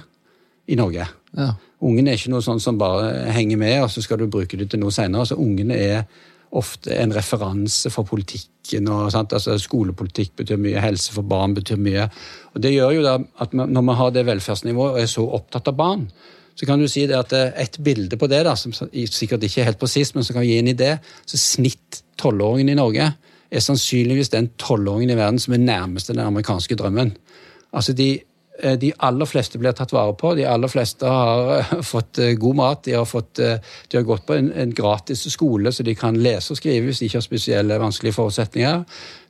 [0.72, 1.08] i Norge.
[1.36, 1.50] Ja.
[1.84, 4.70] Ungene er ikke noe sånn som bare henger med, og så skal du bruke det
[4.72, 5.26] til noe senere.
[5.26, 6.06] Altså, ungene er
[6.54, 8.88] ofte en referanse for politikken.
[8.88, 9.10] og?
[9.12, 12.08] Altså, Skolepolitikk betyr mye, helse for barn betyr mye.
[12.54, 15.76] Og Det gjør jo at når vi har det velferdsnivået og er så opptatt av
[15.80, 16.08] barn,
[16.56, 19.63] så kan du si det at eh, et bilde på det, da, som sikkert ikke
[19.63, 20.92] er helt presist, men som kan gi en idé,
[21.26, 23.08] så snitt tolvåringen i Norge
[23.54, 27.13] er sannsynligvis den tolvåringen i verden som er nærmest den amerikanske drømmen.
[27.74, 28.08] Altså de,
[28.60, 30.34] eh, de aller fleste blir tatt vare på.
[30.38, 32.84] De aller fleste har eh, fått eh, god mat.
[32.88, 36.54] De har, fått, de har gått på en, en gratis skole, så de kan lese
[36.54, 38.84] og skrive hvis de ikke har spesielle vanskelige forutsetninger.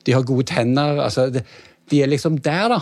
[0.04, 1.04] De har gode tenner.
[1.04, 1.44] altså De,
[1.90, 2.80] De er liksom der, da.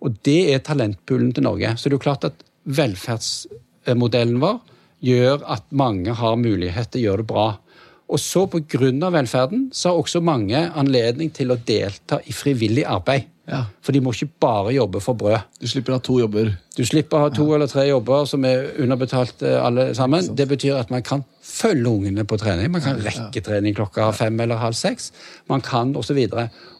[0.00, 1.76] Og det er talentpoolen til Norge.
[1.76, 4.60] Så det er jo klart at velferdsmodellen vår
[5.04, 7.48] gjør at mange har mulighet til å gjøre det bra.
[8.08, 12.32] Og så på grunn av velferden så har også mange anledning til å delta i
[12.32, 13.28] frivillig arbeid.
[13.48, 13.62] Ja.
[13.84, 15.38] For de må ikke bare jobbe for brød.
[15.60, 16.50] Du slipper å ha to jobber.
[16.76, 20.28] Du slipper å ha to eller tre jobber som er underbetalt eh, alle sammen.
[20.36, 22.68] Det betyr at man kan følge ungene på trening.
[22.74, 25.10] Man kan rekke trening klokka fem eller halv seks.
[25.48, 26.16] Man kan og så.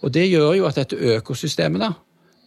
[0.03, 1.95] Og det gjør jo at dette økosystemet da,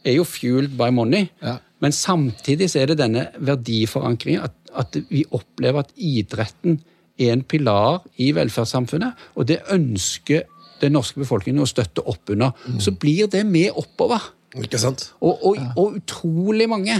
[0.05, 1.29] er jo fueled by money.
[1.41, 1.57] Ja.
[1.81, 6.77] Men samtidig så er det denne verdiforankringen at, at vi opplever at idretten
[7.19, 10.45] en pilar i velferdssamfunnet, og det ønsker
[10.81, 12.55] den norske befolkningen å støtte opp under.
[12.81, 14.31] Så blir det med oppover.
[14.57, 15.11] Ikke sant?
[15.21, 16.97] Og, og, og utrolig mange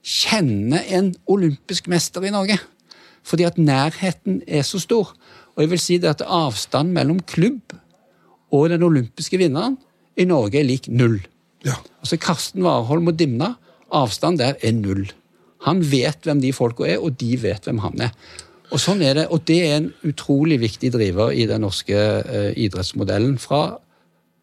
[0.00, 2.56] kjenner en olympisk mester i Norge.
[3.26, 5.12] Fordi at nærheten er så stor.
[5.54, 7.76] Og jeg vil si det at avstanden mellom klubb
[8.50, 9.76] og den olympiske vinneren
[10.18, 11.20] i Norge er lik null.
[11.66, 11.76] Ja.
[12.00, 13.54] Altså Karsten Warholm og Dimna,
[13.92, 15.10] avstand der er null.
[15.66, 18.14] Han vet hvem de folka er, og de vet hvem han er.
[18.70, 22.52] Og sånn er det, og det er en utrolig viktig driver i den norske uh,
[22.54, 23.36] idrettsmodellen.
[23.42, 23.64] Fra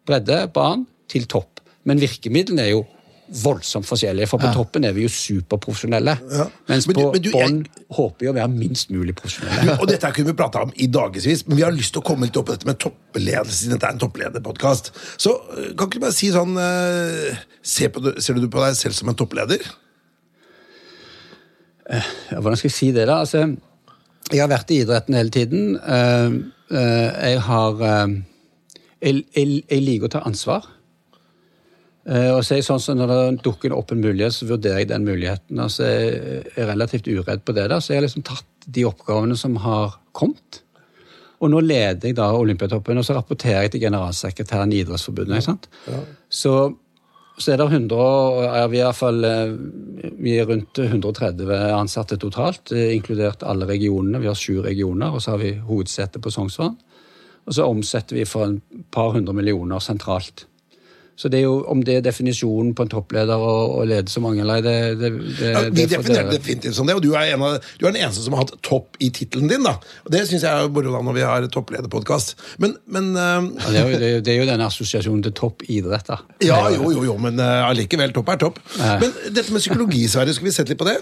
[0.08, 1.62] bredde, barn, til topp.
[1.88, 2.82] Men virkemidlene er jo
[3.42, 6.14] voldsomt forskjellige, for på toppen er vi jo superprofesjonelle.
[6.68, 7.58] Mens Men du- på jeg- bånn
[7.92, 9.74] håper vi å være minst mulig profesjonelle.
[9.82, 12.24] Og dette kunne vi prata om i dagevis, men vi har lyst til å komme
[12.24, 13.68] litt opp på dette med toppledelse.
[13.68, 14.92] Dette er en topplederpodkast.
[15.20, 18.76] Så øh, kan ikke du bare si sånn uh, ser, på, ser du på deg
[18.80, 19.60] selv som en toppleder?
[21.88, 23.20] Hvordan skal jeg si det, da?
[23.24, 23.44] Altså,
[24.32, 25.76] jeg har vært i idretten hele tiden.
[25.78, 26.34] Eh,
[26.74, 28.16] eh, jeg har eh,
[29.00, 30.74] jeg, jeg, jeg liker å ta ansvar.
[32.08, 34.88] Og så er jeg sånn som Når det dukker opp en mulighet, så vurderer jeg
[34.88, 35.58] den muligheten.
[35.60, 37.66] Altså, jeg er relativt uredd på det.
[37.68, 40.62] da, Så jeg har liksom tatt de oppgavene som har kommet.
[41.44, 45.36] Og nå leder jeg da Olympiatoppen, og så rapporterer jeg til generalsekretæren i Idrettsforbundet.
[45.36, 45.68] ikke sant?
[46.32, 46.54] Så,
[47.38, 47.98] så er det 100,
[48.58, 49.52] er vi, fall, eh,
[50.18, 54.20] vi er rundt 130 ansatte totalt, eh, inkludert alle regionene.
[54.22, 56.76] Vi har sju regioner, og så har vi hovedsetet på Sognsvann.
[57.48, 58.60] Og så omsetter vi for en
[58.92, 60.46] par hundre millioner sentralt.
[61.18, 64.44] Så det er jo, om det er definisjonen på en toppleder og lede så mange
[64.44, 65.08] eller ei, det, det,
[65.40, 68.04] det, Ja, definerer dere- definitivt som det, og du er, en av, du er den
[68.04, 69.66] eneste som har hatt topp i tittelen din.
[69.66, 69.72] da.
[70.06, 72.36] Og Det syns jeg er moro når vi har topplederpodkast.
[72.62, 73.50] Men, men uh...
[73.66, 76.20] Ja, det, er jo, det, er jo- det er jo den assosiasjonen til toppidrett, da.
[76.46, 78.14] Ja, jo, jo, jo, men allikevel.
[78.14, 78.62] Uh, topp er topp.
[78.78, 78.94] Nei.
[79.02, 81.00] Men dette med psykologi, Sverre, skal vi sette litt på det?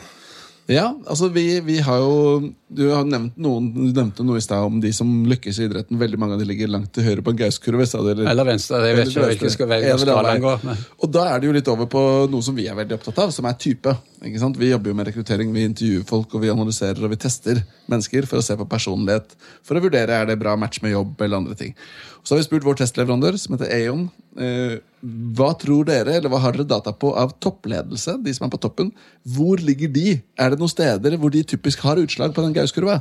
[0.66, 4.64] Ja, altså vi, vi har jo Du har nevnt noen Du nevnte noe i stad
[4.66, 5.98] om de som lykkes i idretten.
[6.00, 7.86] Veldig mange av de ligger langt til høyre på en gauskurve.
[7.86, 8.24] eller?
[8.26, 8.80] Eller venstre.
[8.82, 10.66] Jeg vet ikke hvilken skal velge skalaen går.
[10.98, 12.02] Og da er det jo litt over på
[12.32, 13.94] noe som vi er veldig opptatt av, som er type.
[14.26, 14.58] Ikke sant?
[14.58, 18.26] Vi jobber jo med rekruttering, vi intervjuer folk, og vi analyserer og vi tester mennesker
[18.26, 19.38] for å se på personlighet.
[19.62, 21.78] For å vurdere er det bra match med jobb eller andre ting.
[22.26, 24.08] Så har vi spurt vår testleverandør, som heter Aon,
[24.42, 24.80] eh,
[25.38, 28.58] hva tror dere, eller hva har dere data på av toppledelse, de som er på
[28.64, 28.90] toppen?
[29.22, 30.16] Hvor ligger de?
[30.34, 32.98] Er det noen steder hvor de typisk har utslag på den gauskurva?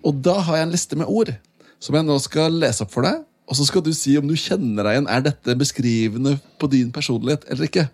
[0.00, 1.34] Og da har jeg en liste med ord
[1.78, 3.20] som jeg nå skal lese opp for deg.
[3.48, 5.10] Og så skal du si om du kjenner deg igjen.
[5.12, 7.88] Er dette beskrivende på din personlighet eller ikke?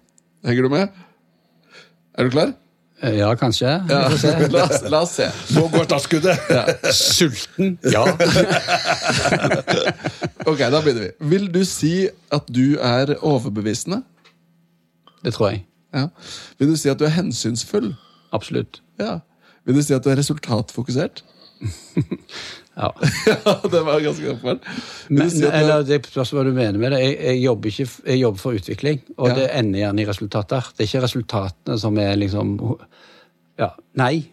[0.46, 1.02] Henger du med?
[2.14, 2.54] Er du klar?
[3.02, 3.66] Eh, Ja, kanskje.
[3.88, 4.16] Ja.
[4.16, 4.32] se.
[4.54, 5.26] La, oss, la oss se.
[5.54, 6.38] Nå går startskuddet!
[6.94, 7.78] Sulten?
[7.92, 8.04] Ja.
[10.46, 11.10] Ok, da begynner vi.
[11.30, 14.02] Vil du si at du er overbevisende?
[15.24, 15.62] Det tror jeg.
[15.94, 16.06] Ja.
[16.58, 17.94] Vil du si at du er hensynsfull?
[18.32, 18.82] Absolutt.
[19.00, 19.18] Ja.
[19.64, 21.24] Vil du si at du er resultatfokusert?
[22.82, 22.88] Ja.
[23.70, 24.34] det var ganske.
[24.42, 24.58] Vil
[25.08, 27.00] Men, eller det spørs hva du mener med det.
[27.04, 29.34] Jeg, jeg, jobber, ikke, jeg jobber for utvikling, og Ja.
[29.38, 30.70] det ender gjerne i resultater.
[30.74, 32.56] Det er ikke resultatene som er liksom
[33.58, 33.68] Ja.
[33.94, 34.24] Nei.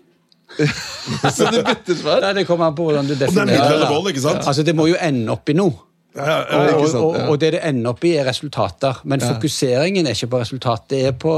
[1.38, 2.22] Så det bytter svar?
[2.26, 4.42] Nei, Det kommer an på hvordan du det er definerer vold, ikke sant?
[4.48, 5.78] Altså, Det må jo ende opp i noe.
[6.16, 6.76] Ja, ja, ja.
[6.76, 9.00] Og, sant, og, og det det ender opp i, er resultater.
[9.08, 10.90] Men fokuseringen er ikke på resultat.
[10.92, 11.38] Det er på,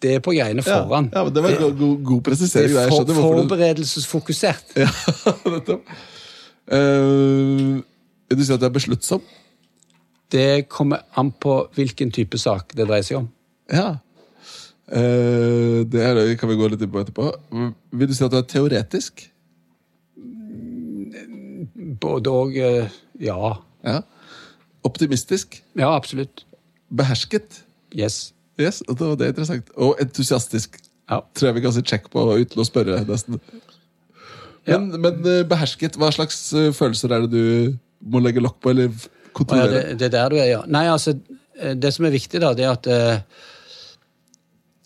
[0.00, 1.10] det er på greiene foran.
[1.12, 2.72] Ja, men det var god, god, presisering.
[2.72, 4.76] Det er for, forberedelsesfokusert.
[4.84, 4.88] Ja,
[5.50, 5.82] nettopp.
[6.72, 7.82] Eh,
[8.28, 9.22] vil du si at du er besluttsom?
[10.32, 13.28] Det kommer an på hvilken type sak det dreier seg om.
[13.72, 13.98] Ja.
[14.84, 17.30] Uh, det er, kan vi gå litt inn på etterpå.
[17.96, 19.28] Vil du si at du er teoretisk?
[22.00, 23.54] Både og eh, ja.
[23.84, 24.00] Ja.
[24.84, 25.62] Optimistisk?
[25.78, 26.44] Ja, absolutt.
[26.92, 27.62] Behersket?
[27.96, 28.34] Yes.
[28.60, 29.70] Yes, det, det er interessant.
[29.76, 30.76] Og entusiastisk.
[31.10, 31.20] Ja.
[31.34, 33.40] Tror jeg vi kan si check på uten å spørre, nesten.
[34.68, 37.74] Men, men eh, behersket, hva slags eh, følelser er det du
[38.12, 38.92] må legge lokk på, eller
[39.36, 39.72] kontrollere?
[39.72, 40.62] ja, det, det er der du er, ja.
[40.70, 41.16] Nei, altså,
[41.58, 43.50] eh, det som er viktig, da, det er at eh,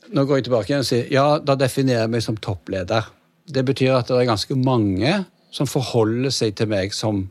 [0.08, 3.10] Nå går jeg tilbake igjen og sier ja, da definerer jeg meg som toppleder.
[3.44, 5.10] Det betyr at det er ganske mange
[5.52, 7.26] som forholder seg til meg som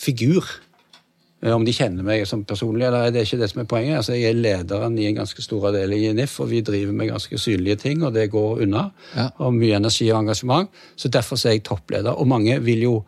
[0.00, 0.46] figur.
[1.42, 4.00] Eh, Om de kjenner meg som personlig, eller det er ikke det som er poenget.
[4.00, 7.12] Altså, jeg er lederen i en ganske stor avdeling i NIF, og vi driver med
[7.12, 8.88] ganske synlige ting, og det går unna.
[9.14, 9.28] Ja.
[9.38, 10.70] Og mye energi og engasjement.
[10.96, 12.12] Så derfor er jeg toppleder.
[12.18, 12.98] Og mange vil jo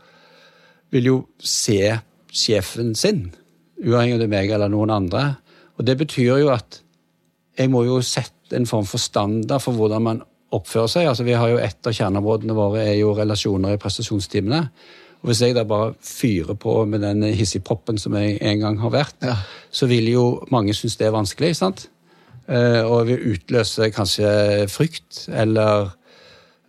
[0.90, 1.78] vil jo se
[2.34, 3.28] sjefen sin,
[3.80, 5.24] uavhengig om det er meg eller noen andre.
[5.78, 6.80] Og det betyr jo at
[7.58, 10.22] jeg må jo sette en form for standard for hvordan man
[10.54, 11.08] oppfører seg.
[11.10, 14.64] Altså vi har jo Et av kjerneområdene våre er jo relasjoner i prestasjonstimene.
[15.22, 18.90] Og Hvis jeg da bare fyrer på med den hissigproppen som jeg en gang har
[18.90, 19.34] vært, Ja.
[19.70, 21.56] så vil jo mange synes det er vanskelig.
[21.56, 21.88] sant?
[22.48, 25.90] Eh, Og vil utløse kanskje frykt, eller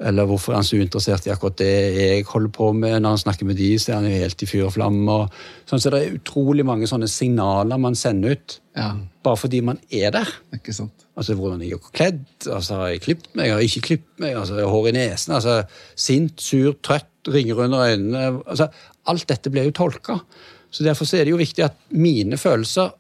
[0.04, 3.02] eller hvorfor er han så uinteressert i akkurat det jeg holder på med?
[3.04, 5.12] Når han snakker med de, så er han jo helt i fyr og flamme.
[5.12, 5.30] Og
[5.70, 9.78] sånn, så det er utrolig mange sånne signaler man sender ut Ja, bare fordi man
[9.92, 10.26] er der.
[10.56, 11.06] ikke sant?
[11.16, 14.36] Altså hvordan jeg er kledd, altså har jeg klippet meg, har jeg ikke klippet meg,
[14.36, 15.64] altså hår i nesen, altså
[15.96, 18.42] sint, sur, trøtt, ringer under øynene.
[18.48, 18.68] altså
[19.06, 20.20] Alt dette blir jo tolka.
[20.72, 22.94] Så derfor så er det jo viktig at mine følelser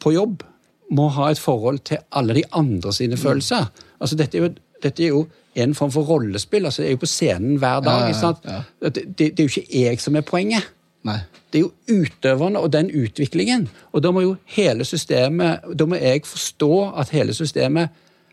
[0.00, 0.42] på jobb
[0.90, 3.70] må ha et forhold til alle de andre sine følelser.
[4.00, 4.50] Altså dette er jo,
[4.82, 6.64] dette er jo en form for rollespill.
[6.64, 8.08] altså Jeg er jo på scenen hver dag.
[8.10, 8.88] Ja, ja, ja.
[8.88, 10.70] Det, det, det er jo ikke jeg som er poenget.
[11.06, 11.18] Nei.
[11.50, 13.68] Det er jo utøverne og den utviklingen.
[13.92, 17.88] Og da må jo hele systemet Da må jeg forstå at hele systemet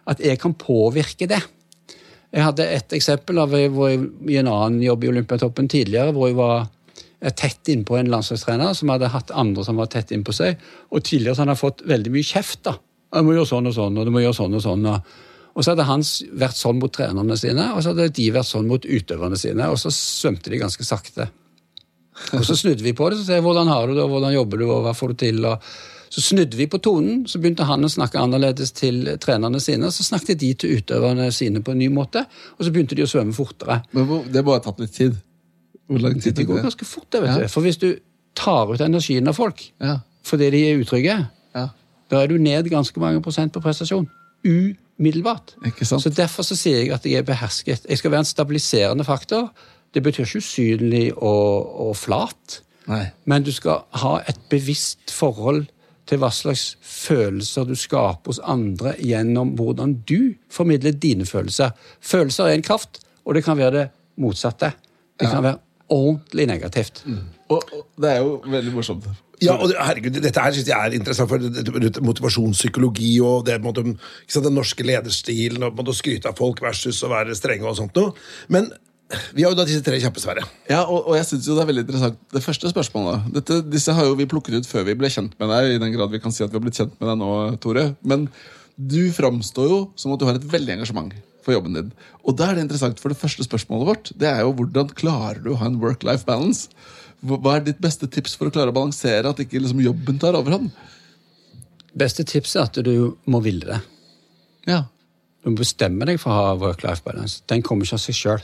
[0.08, 1.40] At jeg kan påvirke det.
[2.36, 6.28] Jeg hadde et eksempel av hvor jeg, i en annen jobb i Olympiatoppen tidligere, hvor
[6.30, 10.36] jeg var eh, tett innpå en landslagstrener som hadde hatt andre som var tett innpå
[10.36, 10.60] seg.
[10.92, 12.66] Og tidligere så hadde han fått veldig mye kjeft.
[12.68, 12.76] da.
[13.16, 14.86] Jeg må gjøre sånn og sånn, og du må gjøre sånn og sånn.
[14.92, 15.18] Og,
[15.56, 16.06] og så hadde han
[16.44, 19.72] vært sånn mot trenerne sine, og så hadde de vært sånn mot utøverne sine.
[19.72, 21.32] Og så svømte de ganske sakte.
[22.36, 24.36] Og så snudde vi på det, så sa jeg hvordan har du det, og hvordan
[24.36, 25.46] jobber du, og hva får du til?
[25.48, 25.64] og
[26.10, 29.90] så snudde vi på tonen, så begynte han å snakke annerledes til trenerne sine.
[29.92, 32.26] Så snakket de til utøverne sine på en ny måte,
[32.58, 33.82] og så begynte de å svømme fortere.
[33.94, 35.18] Men det må ha tatt litt tid.
[35.88, 36.64] Hvor lang tid Det går det?
[36.68, 37.40] ganske fort, det, vet Ja.
[37.44, 37.48] du.
[37.48, 37.90] For hvis du
[38.36, 40.00] tar ut energien av folk Ja.
[40.24, 41.68] fordi de er utrygge, ja.
[42.12, 44.08] da er du ned ganske mange prosent på prestasjon.
[44.46, 45.56] Umiddelbart.
[45.84, 47.86] Så Derfor så sier jeg at jeg er behersket.
[47.90, 49.50] Jeg skal være en stabiliserende faktor.
[49.94, 52.62] Det betyr ikke usynlig og, og flat.
[52.88, 53.06] Nei.
[53.26, 55.66] Men du skal ha et bevisst forhold
[56.08, 61.76] til hva slags følelser du skaper hos andre gjennom hvordan du formidler dine følelser.
[62.02, 63.86] Følelser er en kraft, og det kan være det
[64.18, 64.72] motsatte.
[65.20, 67.04] Det kan være ordentlig negativt.
[67.50, 69.08] Og, og det er jo veldig morsomt.
[69.42, 73.84] Ja, og herregud, Dette her synes jeg er interessant, for motivasjonspsykologi og det, på måte,
[73.94, 77.38] ikke sant, den norske lederstilen og på måte, å skryte av folk versus å være
[77.38, 78.16] strenge og sånt noe.
[78.54, 78.72] Men
[79.36, 80.44] vi har jo da disse tre kjappe, Sverre.
[80.68, 83.94] Ja, og, og jeg synes jo det er veldig interessant Det første spørsmålet Dette, Disse
[83.96, 86.20] har jo vi plukket ut før vi ble kjent med deg, i den grad vi
[86.20, 87.30] kan si at vi har blitt kjent med deg nå,
[87.64, 87.86] Tore.
[88.04, 88.28] Men
[88.76, 91.94] du framstår jo som at du har et veldig engasjement for jobben din.
[92.28, 95.40] Og da er det interessant, for det første spørsmålet vårt Det er jo hvordan klarer
[95.46, 96.68] du å ha en work-life balance?
[97.24, 100.20] Hva hva er ditt beste tips for å klare å balansere at ikke liksom jobben
[100.22, 100.68] tar overhånd?
[101.98, 103.80] Beste tips er at du må ville det.
[104.68, 104.84] Ja,
[105.46, 107.40] Du må bestemme deg for å ha work-life balance.
[107.48, 108.44] Den kommer ikke av seg sjøl.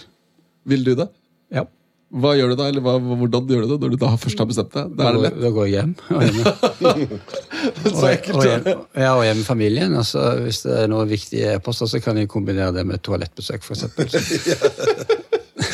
[0.70, 1.08] Vil du det?
[1.54, 1.66] Ja.
[2.14, 2.68] Hva gjør du da?
[2.70, 4.92] Eller hva, hvordan gjør du det når du da først har bestemt deg?
[5.00, 5.32] Da.
[5.34, 5.94] Da går jeg hjem.
[6.14, 7.18] Og hjem.
[7.88, 8.38] Så ekkelt.
[8.38, 8.68] og, hjem,
[9.00, 9.96] ja, og hjem med familien.
[9.98, 13.88] Altså, hvis det er noe viktige e-poster, så kan jeg kombinere det med toalettbesøk, f.eks.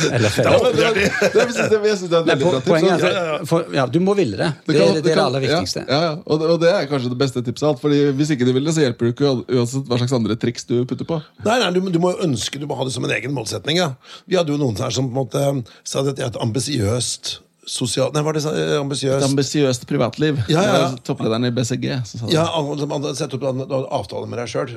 [0.08, 4.50] Eller Ja, det, det, det, det, det er poenget er for, Du må ville det.
[4.68, 5.84] Det, kan- er det, det er det aller viktigste.
[5.90, 6.14] Ja, ja.
[6.26, 7.82] Og, det, og det er kanskje det beste tipset av alt.
[7.84, 10.66] Fordi Hvis ikke du vil det, så hjelper det ikke uansett hva slags andre triks
[10.70, 11.20] du putter på.
[11.46, 13.82] Nei, nei, du, du må jo ønske, du må ha det som en egen målsetning.
[13.82, 13.92] Ja.
[14.30, 15.46] Vi hadde jo noen her som på en måte
[15.88, 17.38] sa at det har et ambisiøst
[17.70, 18.10] sosial...
[18.16, 19.26] Nei, var det eh, Et ambisiøst?
[19.30, 20.40] ambisiøst privatliv.
[20.50, 20.88] Ja, ja, ja.
[21.06, 21.86] Topplederen i BCG.
[22.10, 22.30] Så sa.
[22.34, 24.74] Ja, hadde sett opp en avtale med deg sjøl.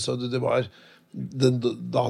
[0.00, 0.66] Så det, det var
[1.14, 1.60] den,
[1.94, 2.08] da,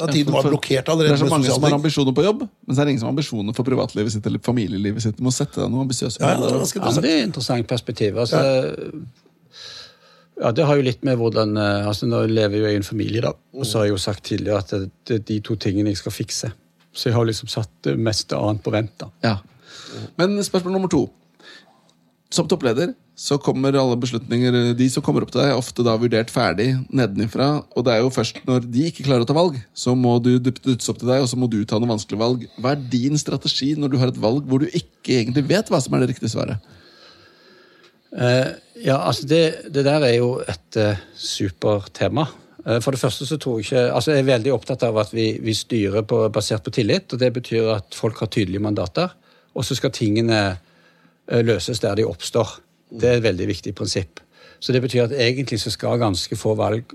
[0.00, 1.14] ja, Tiden var blokkert allerede.
[1.14, 3.10] Det er så mange som har ambisjoner på jobb, men så er det ingen som
[3.10, 5.18] har ambisjoner for privatlivet sitt eller familielivet sitt.
[5.18, 6.20] Du må sette deg noe ambisiøst.
[6.22, 8.18] Ja, ja, det Ja, det er et interessant perspektiv.
[8.22, 8.40] Altså,
[10.40, 10.52] ja.
[10.56, 13.20] Det har jo litt med hvordan eh, altså Nå lever jo jeg i en familie,
[13.26, 13.34] da.
[13.52, 16.00] Og så har jeg jo sagt tidligere at det, det er de to tingene jeg
[16.00, 16.52] skal fikse.
[16.92, 18.94] Så jeg har liksom satt det meste annet på vent.
[18.98, 19.10] da.
[19.22, 19.36] Ja.
[20.18, 21.04] Men spørsmål nummer to.
[22.32, 25.92] Som toppleder så kommer alle beslutninger De som kommer opp til deg, er ofte da
[26.00, 27.50] vurdert ferdig nedenifra.
[27.76, 30.30] Og det er jo først når de ikke klarer å ta valg, så må du
[30.40, 32.46] dyttes opp til deg, og så må du ta noen vanskelige valg.
[32.56, 35.82] Hva er din strategi når du har et valg hvor du ikke egentlig vet hva
[35.84, 36.64] som er det riktige svaret?
[38.10, 42.24] Uh, ja, altså det, det der er jo et uh, supertema.
[42.64, 45.12] Uh, for det første så tror jeg ikke altså Jeg er veldig opptatt av at
[45.12, 47.12] vi, vi styrer på, basert på tillit.
[47.12, 49.12] og Det betyr at folk har tydelige mandater,
[49.52, 50.40] og så skal tingene
[51.28, 52.56] eh, løses der de oppstår.
[52.90, 54.20] Det er et veldig viktig prinsipp.
[54.60, 56.90] Så det betyr at egentlig så skal ganske få valg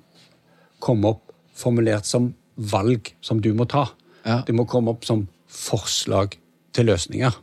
[0.83, 3.87] komme opp formulert som valg som du må ta.
[4.25, 4.41] Ja.
[4.45, 6.35] Det må komme opp som forslag
[6.75, 7.35] til løsninger.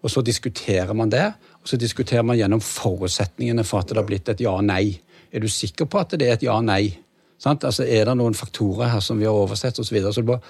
[0.00, 1.26] Og så diskuterer man det,
[1.60, 4.98] og så diskuterer man gjennom forutsetningene for at det har blitt et ja-nei.
[5.32, 6.96] Er du sikker på at det er et ja-nei?
[7.40, 7.64] Sant?
[7.64, 9.98] Altså, er det noen faktorer her som vi har oversett osv.?
[10.12, 10.40] Så må-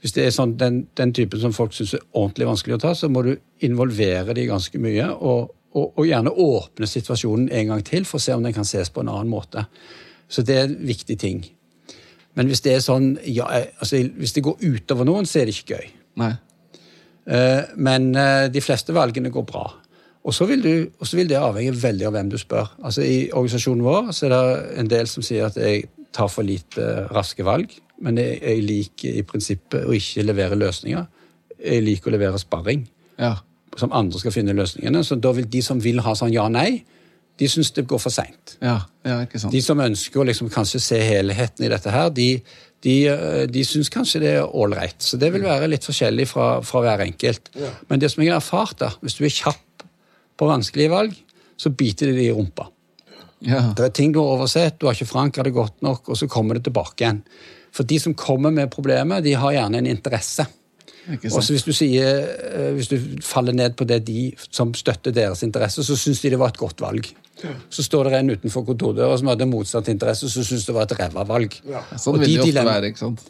[0.00, 2.94] hvis det er sånn, den, den typen som folk syns er ordentlig vanskelig å ta,
[2.96, 7.82] så må du involvere de ganske mye, og, og, og gjerne åpne situasjonen en gang
[7.86, 9.66] til for å se om den kan ses på en annen måte.
[10.30, 11.42] Så det er en viktig ting.
[12.38, 15.48] Men hvis det er sånn, ja, eh, altså, hvis det går utover noen, så er
[15.50, 15.92] det ikke gøy.
[16.22, 16.32] Nei.
[17.30, 19.66] Eh, Men eh, de fleste valgene går bra.
[20.20, 22.74] Og så vil, du, vil det avhenge veldig av hvem du spør.
[22.84, 26.44] Altså I organisasjonen vår så er det en del som sier at jeg tar for
[26.46, 27.72] lite raske valg.
[28.04, 31.06] Men jeg, jeg liker i prinsippet å ikke levere løsninger.
[31.60, 32.86] Jeg liker å levere sparring,
[33.20, 33.36] Ja.
[33.78, 35.02] Som andre skal finne løsningene.
[35.06, 36.82] Så da vil de som vil ha sånn ja-nei,
[37.40, 38.56] de syns det går for seint.
[38.60, 39.22] Ja, ja.
[39.52, 42.34] De som ønsker å liksom kanskje se helheten i dette her, de,
[42.84, 44.98] de, eh, de syns kanskje det er ålreit.
[45.00, 47.48] Så det vil være litt forskjellig fra, fra hver enkelt.
[47.88, 49.86] Men det som jeg har erfart, da, hvis du er kjapp
[50.40, 51.16] på vanskelige valg,
[51.60, 52.68] så biter de det i rumpa.
[53.44, 53.70] Ja.
[53.76, 56.28] Det er ting du har oversett, du har ikke forankra det godt nok, og så
[56.28, 57.22] kommer det tilbake igjen.
[57.72, 60.44] For de som kommer med problemet, de har gjerne en interesse.
[61.08, 62.20] Og så hvis du sier,
[62.52, 66.30] eh, hvis du faller ned på det de som støtter deres interesse, så syns de
[66.30, 67.08] det var et godt valg.
[67.72, 70.92] Så står det en utenfor kontordøra som hadde motsatt interesse, så syns det var et
[70.98, 71.54] ræva valg.
[71.96, 72.90] Sånn Og vil de det ofte dilemma- være.
[72.92, 73.22] ikke sant?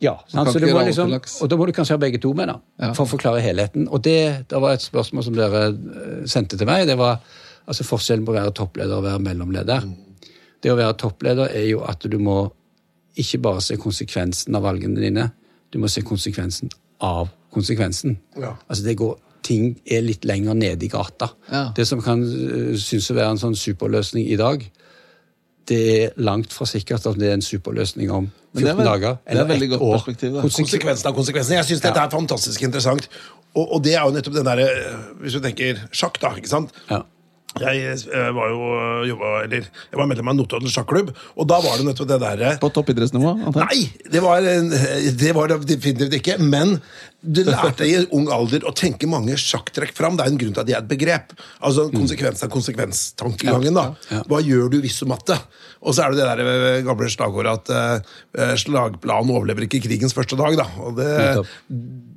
[0.00, 0.48] Ja, sant?
[0.48, 1.12] så ikke liksom,
[1.42, 2.92] og da må du kanskje ha begge to med, da, Ja.
[2.94, 3.86] for å forklare helheten.
[3.90, 6.86] Og det, det var et spørsmål som dere eh, sendte til meg.
[6.88, 7.20] Det var
[7.68, 9.84] altså forskjellen på å være toppleder og være mellomleder.
[10.62, 12.50] Det å være toppleder er jo at du må
[13.20, 15.30] ikke bare se konsekvensen av valgene dine,
[15.70, 16.70] du må se konsekvensen
[17.00, 18.18] av konsekvensen.
[18.38, 18.54] Ja.
[18.68, 21.30] Altså det går, Ting er litt lenger nede i gata.
[21.50, 21.62] Ja.
[21.74, 24.66] Det som kan uh, synes å være en sånn superløsning i dag,
[25.70, 28.78] det er langt fra sikkert at det er en superløsning om Men det er 14
[28.78, 29.16] vel- dager.
[29.24, 29.94] er eller ett godt år.
[29.96, 31.56] perspektiv, Konsekvensen av konsekvensen.
[31.56, 33.08] Jeg syns dette er fantastisk interessant.
[33.54, 34.68] Og, og det er jo nettopp den derre
[35.22, 36.34] Hvis du tenker sjakk, da.
[36.36, 36.70] ikke sant?
[36.90, 37.00] Ja.
[37.58, 38.66] Jeg eh, var jo
[39.10, 42.52] jobba, eller, jeg var medlem av Notodden sjakklubb, og da var det nettopp det derre
[42.62, 43.32] På toppidrettsnivå?
[43.56, 46.36] Nei, det var, det var det definitivt ikke.
[46.38, 46.78] Men
[47.20, 50.16] du lærte i ung alder å tenke mange sjakktrekk fram.
[50.16, 51.34] Det er en grunn til at de er et begrep.
[51.66, 53.76] Altså Konsekvens av konsekvenstankegangen.
[53.76, 54.22] da.
[54.30, 55.36] Hva gjør du hvis du matte?
[55.80, 57.70] Og så er det det der eh, gamle slagordet at
[58.36, 60.56] uh, slagplanen overlever ikke krigens første dag.
[60.60, 60.68] da.
[60.84, 61.44] Og det,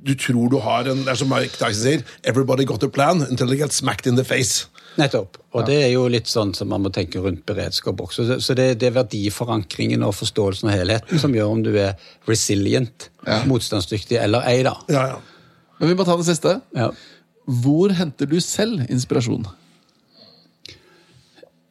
[0.04, 2.06] du tror du har en Det er som Mike Tyson sier.
[2.24, 4.68] Everybody got a plan until they get smacked in the face.
[4.98, 5.38] Nettopp.
[5.54, 8.38] Og det er jo litt sånn som man må tenke rundt beredskap også.
[8.40, 11.96] Så- det, det er verdiforankringen og forståelsen av helheten som gjør om du er
[12.30, 13.08] resilient,
[13.50, 14.76] motstandsdyktig eller ei, da.
[14.88, 15.18] Ja, ja.
[15.80, 16.60] Men vi må ta det siste.
[16.76, 16.90] Ja.
[17.64, 19.46] Hvor henter du selv inspirasjon?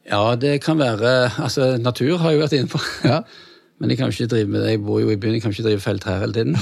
[0.04, 2.80] ja, det kan være Altså, natur har jeg jo vært inne på.
[3.08, 3.22] Ja.
[3.80, 4.70] Men jeg kan jo ikke drive med det.
[4.70, 6.54] Jeg bor jo i byen, jeg kan ikke drive felt her hele tiden.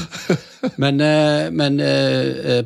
[0.80, 2.62] Men, eh, men eh,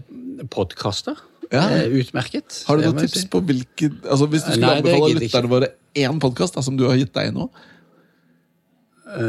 [0.55, 1.19] podkaster
[1.53, 1.63] Ja.
[1.71, 2.63] er utmerket.
[2.67, 3.29] Har du noen tips si.
[3.33, 6.97] på hvilken altså Hvis du skulle Nei, anbefale lytterne våre én podkast som du har
[6.97, 7.49] gitt deg nå?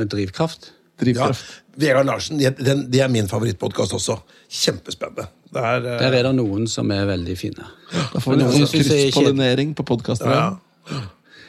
[0.10, 0.72] Drivkraft.
[1.00, 1.46] Drivkraft.
[1.46, 4.16] Ja, Vegard Larsen, det, de, det er min favorittpodkast også.
[4.50, 5.28] Kjempespennende.
[5.54, 7.68] Der, er, eh, Der er det noen som er veldig fine.
[7.94, 10.28] Da får vi noen ikke- krysspollinering på podkasten.
[10.34, 10.58] ja.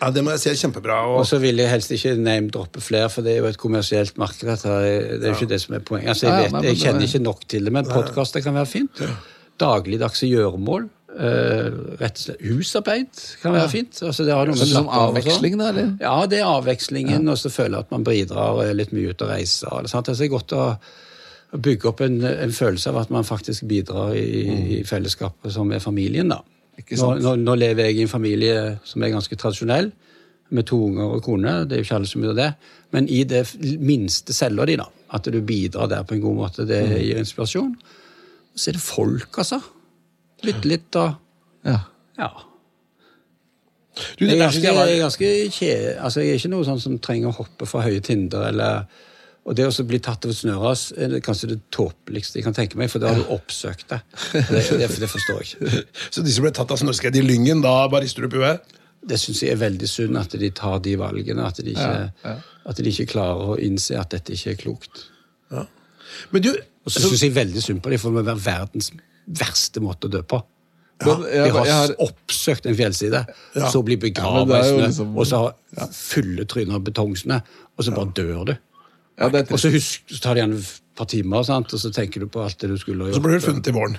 [0.02, 0.98] ja, det må jeg si er kjempebra.
[1.08, 4.18] Og Og, så vil jeg helst ikke name-droppe flere, for det er jo et kommersielt
[4.20, 4.44] marked.
[4.44, 6.08] Det er jo ikke det som er poenget.
[6.12, 9.00] Altså, jeg, vet, jeg kjenner er- ikke nok til det, men podkaster kan være fint.
[9.60, 10.88] Dagligdagse gjøremål.
[11.18, 13.96] Uh, rett og slett Husarbeid kan være fint.
[14.06, 14.90] Altså, det har noe med sånn sånn.
[15.00, 15.90] avveksling, da, eller?
[16.04, 19.10] Ja, det er avvekslingen, og så føler jeg at man bidrar og er litt mye
[19.10, 19.72] ute og reiser.
[19.72, 20.10] Eller, sant?
[20.12, 20.68] Altså, det er godt å,
[21.48, 24.42] bygge opp en, en følelse av at man faktisk bidrar i,
[24.76, 26.28] i fellesskapet som er familien.
[26.28, 26.42] da.
[26.78, 29.90] Nå, nå, nå lever jeg i en familie som er ganske tradisjonell,
[30.54, 31.54] med to unger og kone.
[31.68, 32.50] Det er jo ikke alle som gjør det.
[32.94, 33.42] Men i det
[33.84, 34.86] minste cella di, da,
[35.16, 37.74] at du bidrar der på en god måte, det gir inspirasjon.
[38.58, 39.60] Så er det folk, altså.
[40.46, 41.14] Lytte litt og
[41.66, 41.80] Ja.
[42.18, 42.28] Ja.
[44.18, 46.98] du, Jeg er ganske, jeg er ganske kje, altså jeg er ikke noe sånn som
[47.02, 48.48] trenger å hoppe fra høye tinder.
[48.50, 48.88] eller...
[49.48, 52.90] Og det å bli tatt over snøras er kanskje det tåpeligste jeg kan tenke meg,
[52.92, 54.02] for da har du oppsøkt det.
[54.34, 55.84] Det, det, det forstår jeg ikke.
[56.12, 58.76] så de som ble tatt av snøskred i Lyngen, da bare rister du på huet?
[59.08, 61.46] Det syns jeg er veldig synd at de tar de valgene.
[61.48, 62.34] At de ikke, Ja, ja.
[62.68, 65.06] At de ikke klarer å innse at dette ikke er klokt.
[66.32, 66.52] Men du,
[66.86, 68.92] Og så syns jeg veldig synd på dem, for det må være verdens
[69.28, 70.40] verste måte å dø på.
[70.98, 73.20] De jeg, har, jeg har oppsøkt en fjellside,
[73.54, 73.68] Ja.
[73.70, 75.42] så blir Ja, begrava det i snø, liksom- og så
[75.78, 77.40] har fulle tryner av betongsnø,
[77.78, 78.56] og så bare dør du.
[79.18, 81.72] ja, Og så, husk, så tar det igjen et par timer, sant?
[81.72, 83.70] og så tenker du på alt det du skulle ha så blir du funnet i
[83.72, 83.98] våren.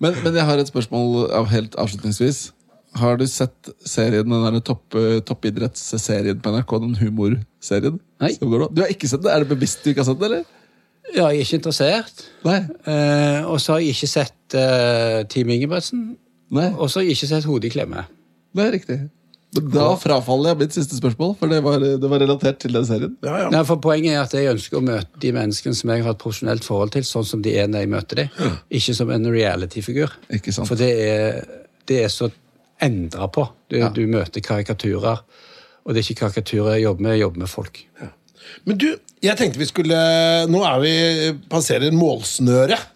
[0.00, 2.50] Men, men jeg har et spørsmål av helt avslutningsvis.
[2.96, 4.90] Har du sett serien, den der topp,
[5.24, 6.80] toppidrettsserien på NRK?
[6.80, 7.98] Den humorserien?
[8.20, 8.34] Nei.
[8.40, 9.32] Du har ikke sett det?
[9.32, 10.44] Er det bevisst du ikke har sett det, eller?
[11.12, 12.22] Ja, jeg er ikke interessert.
[12.46, 12.60] Nei.
[12.88, 16.06] Eh, og så har jeg ikke sett eh, Team Ingebrigtsen.
[16.54, 18.06] Nei, Og så har jeg ikke sett Hodet i klemme.
[18.54, 18.98] det er riktig.
[19.54, 23.12] Da frafaller jeg mitt siste spørsmål, for det var, det var relatert til den serien.
[23.22, 23.50] Ja, ja.
[23.54, 26.18] Nei, for Poenget er at jeg ønsker å møte de menneskene som jeg har et
[26.24, 28.56] profesjonelt forhold til, sånn som de er når jeg møter dem.
[28.74, 30.16] Ikke som en reality-figur.
[30.34, 30.66] Ikke sant.
[30.66, 31.38] For det er,
[31.86, 32.32] det er så
[32.82, 33.46] endra på.
[33.70, 33.92] Du, Ja.
[33.94, 35.22] du møter karikaturer.
[35.84, 37.82] Og det er ikke karikaturer jeg jobber med, jeg jobber med folk.
[38.64, 38.88] Men du,
[39.24, 40.00] jeg tenkte vi skulle
[40.50, 40.92] Nå er vi
[41.52, 42.90] passerer målsnøret.